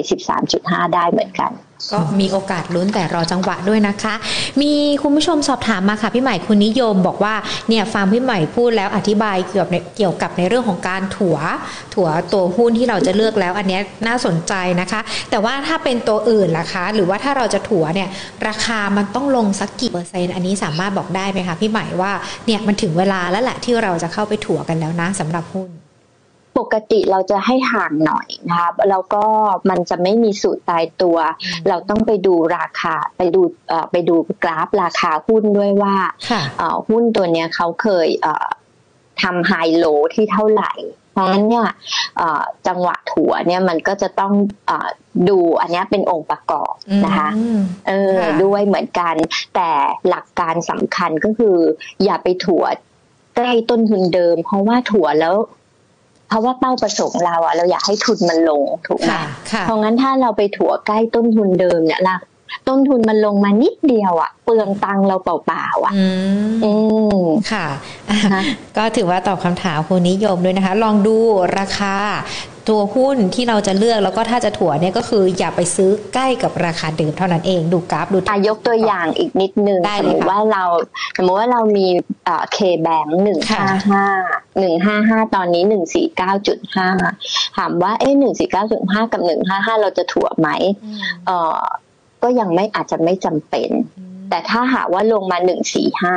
[0.43, 1.51] 13.5 ได้เหมือนกัน
[1.91, 4.13] ก็มีโอกาสลุ้นแต่รอจังหวะด้วยนะคะ
[4.61, 7.35] มีคุณผู้ชมสอบถามมาค่ะพี่ใหม่คุณนิยมบอกว่า
[7.69, 11.37] เนี่ยฟังพี่ใหม่พูดแล้วอธิบายเกี่ยวกับในเกี่ยวกับในเรื่องของการถัว
[11.93, 14.99] ถัวตัวหุ้นที่เราจะเลือกแล้ว อันนี้น่าสนใจนะคะ
[15.29, 18.09] แต่ว่าถ้าเป็นตัวอื่นล่ะคะ หรือว่าถ้าเราจะถัวเนี่ย
[18.47, 22.11] ราคามันต้องลงสักกี่เปอร์เซ็นต์อันนี้สามารถบอกได้ไหมคะพี่ใหม่ว่า
[22.45, 25.71] เนี่ยมันถึงเวลาแล้วแหละที่เราจะเข้าไปถัวกันแล้วนะสำหรับหุ้น
[26.61, 29.23] ปกติเราจะให้ห่างหน่อยนะคะแล้วก็
[29.69, 31.17] มันจะไม่มีสูตรตายตัว
[31.67, 35.95] เราต้องไปดูราคาไปดูเอ่อไปดูกราฟราคาหุ้นด้วยว่า
[36.29, 38.47] ค่ะเอ่อหุ้นตัวเนี้ยเขาเคยเอ่อ
[39.21, 40.73] ทำไฮโลที่เท่าไหร่
[41.13, 41.67] เพราะฉะนั้นเนี่ย
[42.17, 44.33] เอ่อจังหวะถัวเนี่ยมันก็จะต้อง
[44.67, 44.89] เออ
[45.29, 46.73] ดูอันเนี้ยเป็นองค์ประกอบ
[47.05, 49.15] นะคะอืมเออค่ะด้วยเหมือนกัน
[49.55, 49.69] แต่
[50.09, 51.57] หลักการสำคัญก็คือ
[52.03, 52.63] อย่าไปถัว
[53.35, 55.35] ใกล้ต้นทุนเดิม เพราะว่าถัวแล้ว
[56.31, 59.21] เพราะว่าเป้าประสงค์เราอะเราอยากให้ทุนมันลงถูกไหมค่ะ
[59.51, 62.17] ค่ะเพราะงั้นถ้าเราไปถัวใกล้ต้นทุนเดิมเนี่ยละ
[62.67, 66.05] ต้นทุนมันลงมานิดเดียวอะเปลืองตังค์เราเปล่าๆอะอื
[66.49, 66.73] มอื
[67.21, 67.67] มค่ะ
[68.09, 68.41] นะคะ
[68.77, 71.15] ก็ถือว่าตอบคำถามคุณนิยมด้วยนะคะ ลองดู
[71.57, 71.95] ราคา
[72.69, 80.63] ตัวหุ้นที่เราจะเลือกแล้วก็ถ้าจะถั่วเนี่ยก็คืออย่าไปซื้อใกล้กับราคาเดิมเท่านั้นเองดูกราฟดูอายกตัวอย่างอีกนิดนึงได้สมเลยมติค่ะว่าเรา
[81.17, 81.87] สมมติว่าเรามี
[82.53, 84.05] เคแบงหนึ่งค่ะห้าห้า
[84.59, 86.87] หนึ่งห้าห้าตอนนี้หนึ่งสี่เก้าจุดห้า
[87.57, 90.49] ถามว่าเอ๊ะหนึ่งสี่เก้าจุดห้ากับหนึ่งห้าห้าเราจะถั่วไหม
[90.83, 91.61] อืมเอ่อ
[92.23, 93.69] ก็ยังไม่อาจจะไม่จำเป็น
[94.29, 96.15] แต่ถ้าหากว่าลงมาหนึ่งสี่ห้า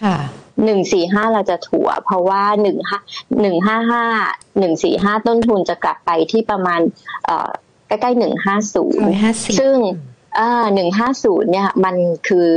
[0.00, 0.16] ค่ะ
[0.64, 2.98] หนึ่งสี่ห้าเราจะถัวเพราะว่าหนึ่งห้า
[3.40, 4.04] หนึ่งห้าห้า
[4.58, 6.80] หนึ่งสี่ห้าต้นทุนจะกลับไปที่ประมาณ
[7.24, 7.50] เอ่อ
[7.88, 9.76] ใกล้ๆหนึ่งห้าศูนร้ย์อยห้าสิบซึ่ง
[10.74, 11.96] หนึ่งห้าศูนย์เนี่ยมัน
[12.28, 12.48] คือ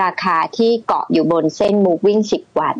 [0.00, 2.78] ราคาที่เกาะอยู่บนเส้น moving สิบวัน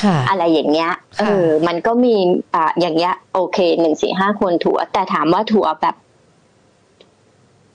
[0.00, 2.14] ค่ะอะไรอย่างเงี้ยค่ะเออ มันก็มี
[2.54, 5.96] อ่าอย่างเงี้ย โอเคหนึ่งสี่ห้าควรถั่ว แต่ถามว่าถั่วแบบ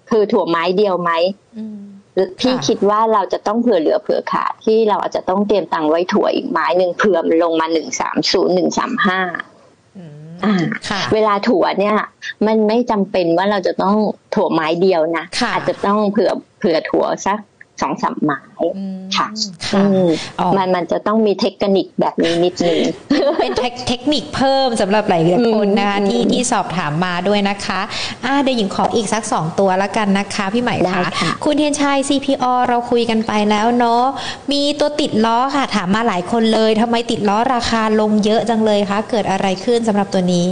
[0.09, 1.11] คือถั่วไม้เดียวไหม
[1.57, 1.81] อืม
[2.39, 9.19] พี่ค่ะคิดว่าเราจะต้องเผื่อเหลือเผื่อขาดที่เราอาจจะต้องเตรียมตังค์ไว้ถั่วอีกไม้หนึ่งเผื่อมันลงมาหนึ่งสามศูนย์หนึ่งสามห้า
[9.97, 11.95] อืมอ่าเวลาถั่วเนี่ย
[12.47, 13.95] มันไม่จำเป็นว่าเราจะต้อง
[14.35, 17.39] ถั่วไม้เดียวนะอาจจะต้องเผื่อเผื่อถั่วสัก
[17.81, 18.39] สองสามไม้
[19.17, 19.27] ค่ะ
[20.57, 22.77] มันมันจะต้องมีเทคนิคแบบนี้นิดนึง
[23.39, 23.53] เป็น
[23.87, 25.23] เทคนิคเพิ่มสำหรับหลาย
[25.53, 27.81] คนนะคะที่ที่สอบถามมาด้วยนะคะ
[28.25, 31.03] อ่าเดี๋ยวหญิงขออีกสักสองตัวแล้วกันนะคะพี่ใหม่คะ
[31.43, 34.03] คุณเทียนชัย CPO เราคุยกันไปแล้วเนาะ
[34.51, 40.47] มีตัวติดล้อค่ะ ถามมาหลายคนเลยทำไมติดล้อราคาลงเยอะจังเลยคะ เกิดอะไรขึ้นสำหรับตัวนี้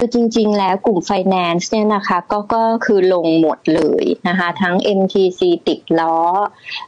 [0.00, 6.16] คือจริง ๆ แล้วกลุ่มไฟแนนซ์เนี่ยนะคะก็ก็คือลงหมดเลยนะคะทั้ง MTC ติดล้อ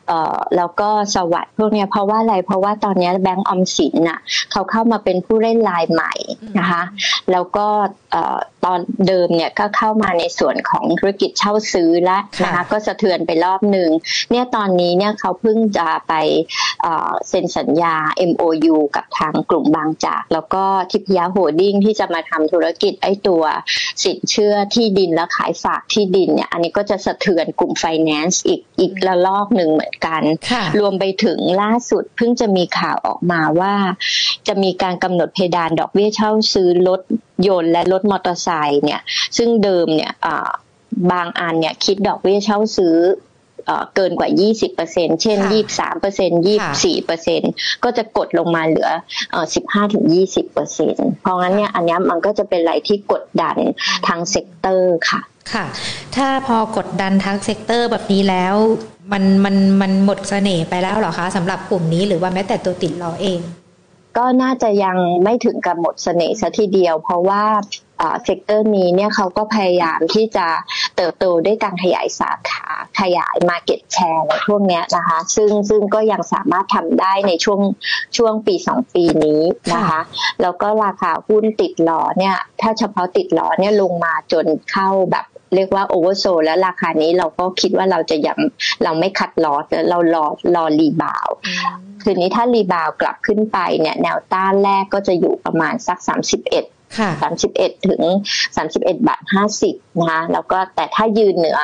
[0.08, 4.20] เอ่อแล้วก็สวัสด์พวกนี้เพราะว่าอะไรเพราะว่าตอนนี้แบงก์ออมสินน่ะ
[4.52, 6.12] เขาเข้ามาเป็นผู้เล่นรายใหม่
[6.58, 6.82] นะคะ
[7.32, 7.66] แล้วก็
[8.12, 13.90] เอ่อตอนเดิมเนี่ยก็เข้ามาในส่วนของธุรกิจเช่าซื้อแล้วนะคะก็สะเทือนไปรอบหนึ่ง
[14.30, 16.14] เนี่ยตอนนี้เนี่ยเขาเพิ่งจะไป
[17.28, 17.94] เซ็นสัญญา
[18.30, 23.42] MOU กับทางกลุ่มบางจาก แล้วก็ทิพย Holding ที่จะมาทำธุรกิจไอ้ตัว
[24.04, 30.22] สินเชื่อที่ดินและขายฝากที่ดินเนี่ยอันนี้ก็จะสะเทือนกลุ่มไฟแนนซ์อีกอีกระลอกหนึ่งเหมือนกัน
[30.78, 33.74] รวมไปถึงล่าสุดเพิ่งจะมีข่าวออกมาว่า
[34.48, 37.00] จะมีการกำหนดเพดานดอกเบี้ยเช่าซื้อรถ
[37.48, 39.00] ยนต์และรถมอเตอร์ไซค์เนี่ย
[39.36, 40.12] ซึ่งเดิมเนี่ย
[41.12, 42.96] บางอันเนี่ยคิดดอกเบี้ยเช่าซื้อ
[43.96, 44.28] เกินกว่า
[44.76, 45.38] 20%เช่น
[45.90, 46.46] 23%
[46.98, 48.90] 24%ก็จะกดลงมาเหลือ
[50.04, 53.56] 15-20%เพราะงั้นเนี่ยอันนี้มันก็จะเป็นอะไรที่กดดัน
[54.06, 55.20] ทาง sector ค่ะ
[55.52, 55.64] ค่ะ
[56.16, 58.54] ถ้าพอกดดันทาง sector แบบนี้แล้ว
[59.12, 63.40] มันมันมันหมดเสน่ห์ไปแล้วหรอคะสำหรับกลุ่มนี้หรือว่าแม้แต่ตัวติดล้อเอง
[64.18, 67.42] ก็น่าจะยังไม่ถึงกับหมดเสน่ห์ซะทีเดียว เพราะว่า
[68.24, 70.46] sector นี้เนี่ยเขาก็พยายามที่จะ
[70.96, 72.66] เติบโตด้วยการขยายสาขา
[73.00, 77.60] ขยาย market share ในช่วงนี้นะคะ ซึ่งซึ่งก็ยังสามารถทำได้ในช่วง
[78.16, 79.42] ช่วงปีสองปีนี้
[79.74, 80.00] นะคะ
[80.42, 88.38] แล้วก็ราคาหุ้นติดล้อเนี่ย ถ้าเฉพาะติดล้อเนี่ยลงมาจนเข้าแบบเรียกว่า oversold แล้วราคานี้เราก็คิดว่าเราจะยัง
[88.82, 91.28] เราไม่ cut loss เรารอรอ rebound
[92.02, 96.20] คืนนี้ถ้า rebound กลับขึ้นไปเนี่ยแนวต้านแรกก็จะอยู่ประมาณสักสาม
[96.96, 98.02] สิบเอ็ดสามสิบเอ็ดถึง
[98.56, 101.60] สามสิบเอ็ดบาทห้าสิบนะคะแล้วก็แต่ถ้ายืนเหนือ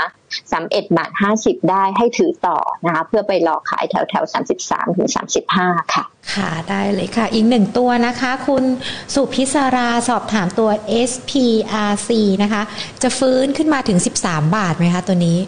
[0.53, 6.05] สามเอ็ดบาทห้าสิบได้ให้ถือต่อนะคะเพื่อไปรอขายแถวแถวสามสิบสามถึงสามสิบห้าค่ะ
[6.35, 8.64] ค่ะได้เลยค่ะ อีกหนึ่งตัวนะคะ คุณ
[9.14, 10.70] สุพิศราสอบถามตัว
[11.11, 12.11] SPRC
[12.43, 12.62] นะคะ
[13.03, 15.39] จะฟื้นขึ้นมาถึงสิบสามบาทไหมคะตัวนี้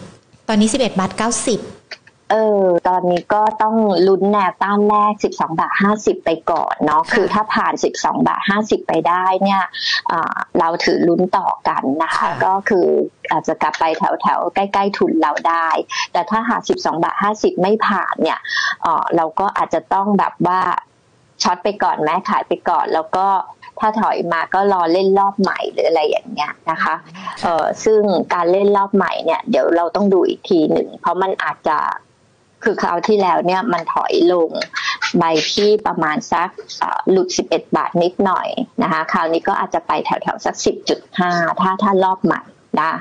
[0.47, 1.59] ตอนนี้สิบเอ็ดบาทเก้าสิบ
[2.31, 3.75] เออ ตอนนี้ก็ต้อง
[4.07, 9.63] ลุ้นแนวต้านแรก 12 บาท 50 ไปก่อนเนาะ คือถ้าผ่าน 12 บาท 50 ไปได้เนี่ย
[10.59, 12.87] เราถือลุ้นต่อกันนะคะ ก็คือ
[13.31, 15.69] อาจจะกลับไปแถวแถวใกล้ ๆ ทุนเราได้
[16.11, 18.39] แต่ถ้าหาก12 บาท 50 ไม่ผ่านเนี่ย
[19.15, 20.61] เราก็อาจจะต้องแบบว่า
[21.43, 23.27] ช็อตไปก่อนแม้ขายไปก่อนแล้วก็
[23.79, 26.95] ถ้าถอยมาก็รอเล่นรอบใหม่หรืออะไรอย่างเงี้ยนะคะ
[27.43, 28.01] เออซึ่ง
[28.33, 31.77] การเล่นรอบใหม่เนี่ย เดี๋ยวเราต้องดูอีกทีหนึ่ง เพราะมันอาจจะ
[32.63, 34.49] คือคราวที่แล้วเนี่ยมันถอยลง
[35.17, 36.49] ใบที่ประมาณสัก
[37.11, 38.47] หลุด 11 บาทนิดหน่อย
[38.83, 40.55] นะคะคราวนี้ก็อาจจะไปแถวๆสัก
[41.09, 42.41] 10.5 ถ้าถ้ารอบใหม่
[42.79, 42.91] นะ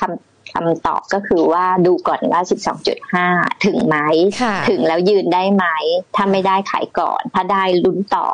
[0.00, 2.40] คำคำตอบก็คือว่าดูก่อนว่า
[3.02, 3.96] 12.5 ถึงไหม
[4.68, 5.66] ถึงแล้วยืนได้ไหม
[6.16, 8.26] ถ้าไม่ได้ขายก่อน ถ้าได้ลุ้นต่อ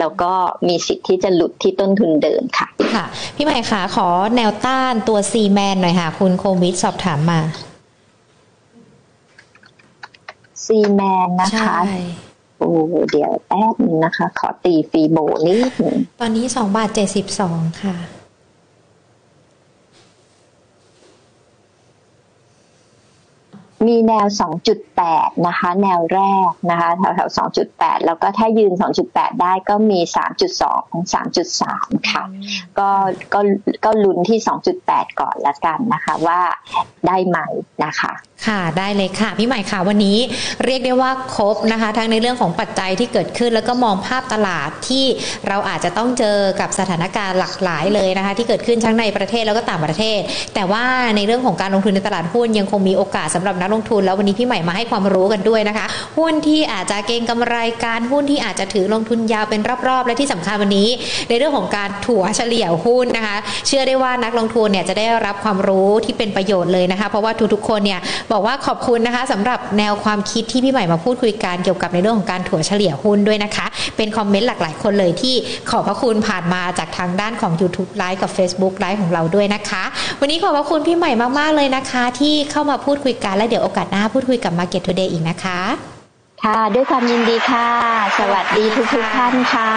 [0.00, 0.32] แล้วก็
[0.68, 3.06] มีสิทธิ์ที่จะหลุดที่ต้นทุนเดิมค่ะ ค่ะ
[3.36, 7.40] พี่ใหม่คะขอแนวต้านตัวซีแมนหน่อยค่ะ คุณโควิดสอบถามมา
[10.68, 11.76] ซีแมนนะคะ
[12.58, 12.70] โอ้
[13.10, 17.96] เดี๋ยวแป๊บนึงนะคะ ขอตีฟีโบนิดนึงตอนนี้สองบาทเจ็ดสิบสองค่ะ
[23.86, 24.26] มีแนว
[24.86, 27.30] 2.8 นะคะ แนวแรกนะคะแถวแถว
[27.68, 28.72] 2.8 แล้วก็ถ้ายืน
[29.06, 30.00] 2.8 ได้ก็มี
[30.56, 32.24] 3.2 3.3 ค่ะ
[32.78, 32.90] ก็
[33.34, 33.40] ก็
[33.84, 34.38] ก็ลุ้นที่
[34.78, 36.40] 2.8 ก่อนละกันนะคะว่า
[37.06, 37.38] ได้ไหม
[37.84, 38.12] นะคะ
[38.46, 40.18] ค่ะได้เลยค่ะ พี่ใหม่ค่ะวันนี้
[40.64, 45.04] เรียกได้ว่าครบนะคะ ทั้งในเรื่องของปัจจัยที่เกิดขึ้น แล้วก็มองภาพตลาดที่
[45.48, 50.20] เราอาจจะต้องเจอกับสถานการณ์หลากหลายเลยนะคะ ที่เกิดขึ้นทั้งในประเทศแล้วก็ต่างประเทศ
[50.54, 50.84] แต่ว่า
[51.16, 55.86] ในเรื่องของการลงทุนในตลาดหุ้นยังคงมีโอกาสสำหรับนักลงทุน แล้ววันนี้พี่ใหม่มาให้ความรู้กันด้วยนะคะ
[56.18, 60.88] หุ้นที่อาจจะเก็งกำไรการหุ้นที่อาจจะถือลงทุนยาวเป็นรอบๆ และที่สำคัญวันนี้
[61.28, 68.00] ในเรื่องของการถั่วเฉลี่ยหุ้นนะคะ เชื่อได้ว่านักลงทุนเนี่ยจะได้รับความรู้ที่เป็นประโยชน์เลยนะคะ เพราะว่าทุกๆคนเนี่ย
[68.32, 73.66] บอกว่าขอบคุณนะคะสำหรับแนวความคิดที่พี่ใหม่มาพูดคุยกันเกี่ยวกับในเรื่องของการถั่วเฉลี่ยหุ้นด้วยนะคะ
[73.96, 75.34] เป็นคอมเมนต์หลากหลายคนเลยที่
[75.70, 79.82] ขอบพระคุณผ่านมาจากทางด้านของ YouTube ไลฟ์กับ Facebook ไลฟ์ของเราด้วยนะคะ
[80.20, 85.97] วันนี้ขอบพระคุณพี่ใหม่มากๆเลยนะคะ ที่เข้ามาพูดคุยกันและเดี๋ยวโอกาสหน้าพูดคุยกับ Market Today อีกนะคะ
[86.44, 87.68] ค่ะ ด้วยความยินดีค่ะ
[88.18, 89.70] สวัสดีทุกทุกท่านค่ะ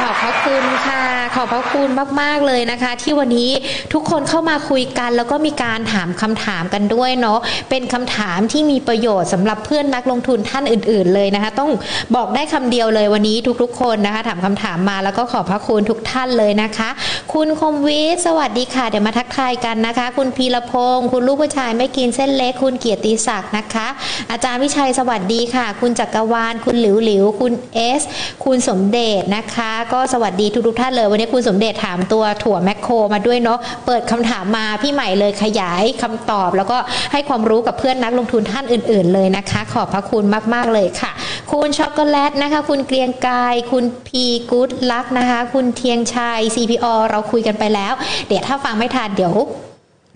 [0.00, 1.02] ขอบพระคุณค่ะ
[1.34, 1.88] ขอบพระคุณ
[2.20, 3.50] มาก ๆ เลยนะคะ ที่วันนี้
[3.92, 7.38] ทุกคนเข้ามาคุยกันแล้วก็มีการถามคำถามกันด้วยเนาะ
[7.70, 11.70] เป็นคำถามที่มีประโยชน์สำหรับเพื่อนนักลงทุนท่านอื่น ๆ เลยนะคะ ต้อง
[12.16, 16.88] บอกได้คำเดียวเลยวันนี้ทุก ๆ คนนะคะ ถามคำถามมาแล้วก็ขอบพระคุณทุกท่านเลยนะคะ
[17.34, 23.86] คุณคมวิทย์สวัสดีค่ะ เดี๋ยวมาทักทายกันนะคะ คุณพีรพงศ์คุณลูกผู้ชายไม่กินเส้นเล็กคุณเกียรติศักดิ์นะคะ
[24.30, 28.02] อาจารย์วิชัยสวัสดีค่ะ คุณจักรวาล คุณหลิวหลิว คุณเอส
[28.44, 36.78] คุณสมเด็จนะคะ ก็สวัสดีทุกๆท่านเลย วันนี้คุณสมเด็จถามตัวถั่วแมคโครมาด้วยเนาะ เปิดคำถามมาพี่ใหม่เลยขยายคำตอบ แล้วก็
[37.12, 41.12] ให้ความรู้กับเพื่อนนักลงทุนท่านอื่น ๆ เลยนะคะ ขอบพระคุณมาก ๆ เลยค่ะ
[41.52, 47.92] คุณช็อกโกแลตนะคะ คุณเกรียงกาย คุณพีกูดลักนะคะ คุณเทียงชัย CPO เราคุยกันไปแล้ว
[48.28, 49.34] เดี๋ยวถ้าฟังไม่ทันเดี๋ยว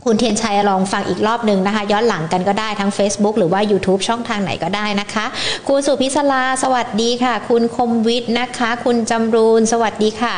[0.06, 5.24] คุณเทียนชัยลองฟังอีกรอบหนึ่งนะคะ ย้อนหลังกันก็ได้ทั้ง Facebook หรือว่า YouTube ช่องทางไหนก็ได้นะคะ
[5.68, 10.36] คุณสุพิศลาสวัสดีค่ะ คุณคมวิทย์นะคะ คุณจำรูนสวัสดีค่ะ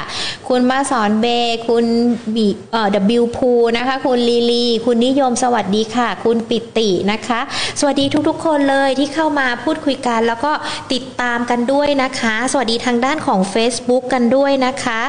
[0.49, 1.27] คุณมาสอนเบ
[1.69, 1.87] คุณ
[2.35, 2.89] บีเอ่อ
[3.21, 7.41] W พูนะคะ คุณลีลีคุณนิยมสวัสดีค่ะ คุณปิตินะคะ
[7.81, 10.53] สวัสดีทุกๆ คนเลยที่เข้ามาพูดคุยกัน แล้วก็
[10.93, 15.01] ติดตามกันด้วยนะคะ สวัสดีทางด้านของ Facebook กันด้วยนะคะ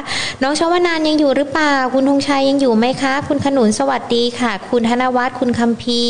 [0.42, 6.02] น้องชวนานยังอยู่หรือเปล่า คุณธงชัยยังอยู่ไหมคะ คุณขนุนสวัสดีค่ะคุณธนวัฒน์คุณคัมพี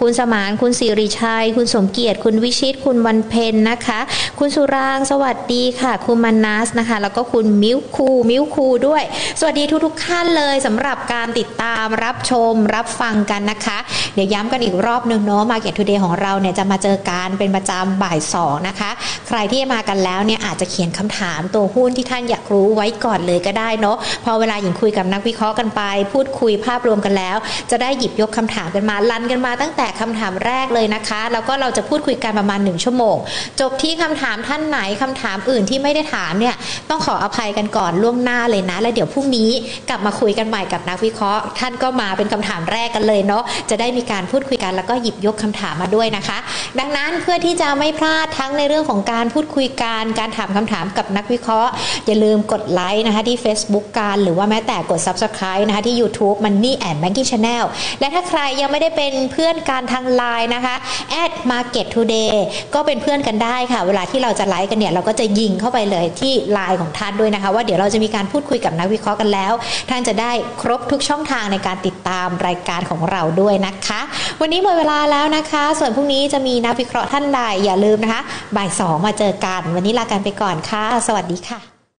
[0.00, 4.00] คุณสมานคุณสิริชัย คุณสมเกียรติ คุณวิชิต คุณวันเพ็ญนะคะ
[4.38, 9.02] คุณสุรางสวัสดีค่ะ คุณมานัสนะคะ แล้วก็คุณมิวคูมิวคูด้วย
[9.40, 13.78] สวัสดีทุกๆท่านเลยสำหรับการติดตามรับชมรับฟังกันนะคะ
[14.14, 18.90] เดี๋ยวย้ำกันอีกรอบนึงเนาะ Market Today ของเราเนี่ยจะมาเจอกันเป็นประจำบ่ายสองนะคะ
[19.28, 27.36] ใครที่มากันแล้วเนี่ยอาจจะเขียนคำถามตัวหุ้นที่ท่านอยากรู้ไว้ก่อนเลยก็ได้เนาะพอเวลาหญิงคุยกับนักวิเคราะห์กันไป พูดคุยภาพรวมกันแล้ว
[27.70, 33.16] จะได้หยิบยกคำถามกันมาลันกันมาตั้งแต่คำถามแรกเลยนะคะ แล้วก็เราจะพูดคุยกันประมาณหนึ่งชั่วโมง
[33.60, 36.54] จบที่คำถามท่านไหนคำถามอื่นที่ไม่ได้ถามเนี่ย
[36.88, 39.50] ต้องขออภัยกันก่อนล่วงหน้าเลยนะ แล้วเดี๋ยวพรุ่งนี้
[39.88, 46.38] กลับมาคุยกันใหม่กับนักวิเคราะห์ ท่านก็มาเป็นคำถามแรกกันเลยเนาะจะได้มีการพูดคุยกันแล้วก็หยิบยกคำถามมาด้วยนะคะ
[46.78, 51.70] ดังนั้นเพื่อที่จะไม่พลาดทั้งในเรื่องของการพูดคุยกันการถามคำถามกับนักวิเคราะห์
[52.06, 57.57] อย่าลืมกดไลค์นะคะที่ Facebook กันหรือว่าแม้แต่กด Subscribe นะคะที่ YouTube Money and Banking Channel
[58.00, 60.74] และถ้าใครยังไม่ได้เป็นเพื่อนกันทางไลน์นะคะ
[61.22, 62.32] at market today
[62.74, 69.52] ก็เป็นเพื่อนกันได้ค่ะ เวลาที่เราจะไลฟ์กันเนี่ย เราก็จะยิงเข้าไปเลยที่ไลน์ของท่านด้วยนะคะ ว่าเดี๋ยวเราจะมีการพูดคุยกับนักวิเคราะห์กันแล้ว
[69.90, 70.32] ท่านจะได้
[70.62, 74.00] ครบทุกช่องทางในการติดตามรายการของเราด้วยนะคะ
[74.40, 78.20] วันนี้หมดเวลาแล้วนะคะ ส่วนพรุ่งนี้จะมีนักวิเคราะห์ท่านใดอย่าลืมนะคะ
[78.56, 81.77] บ่ายสองมาเจอกัน วันนี้ลากันไปก่อนค่ะ สวัสดีค่ะ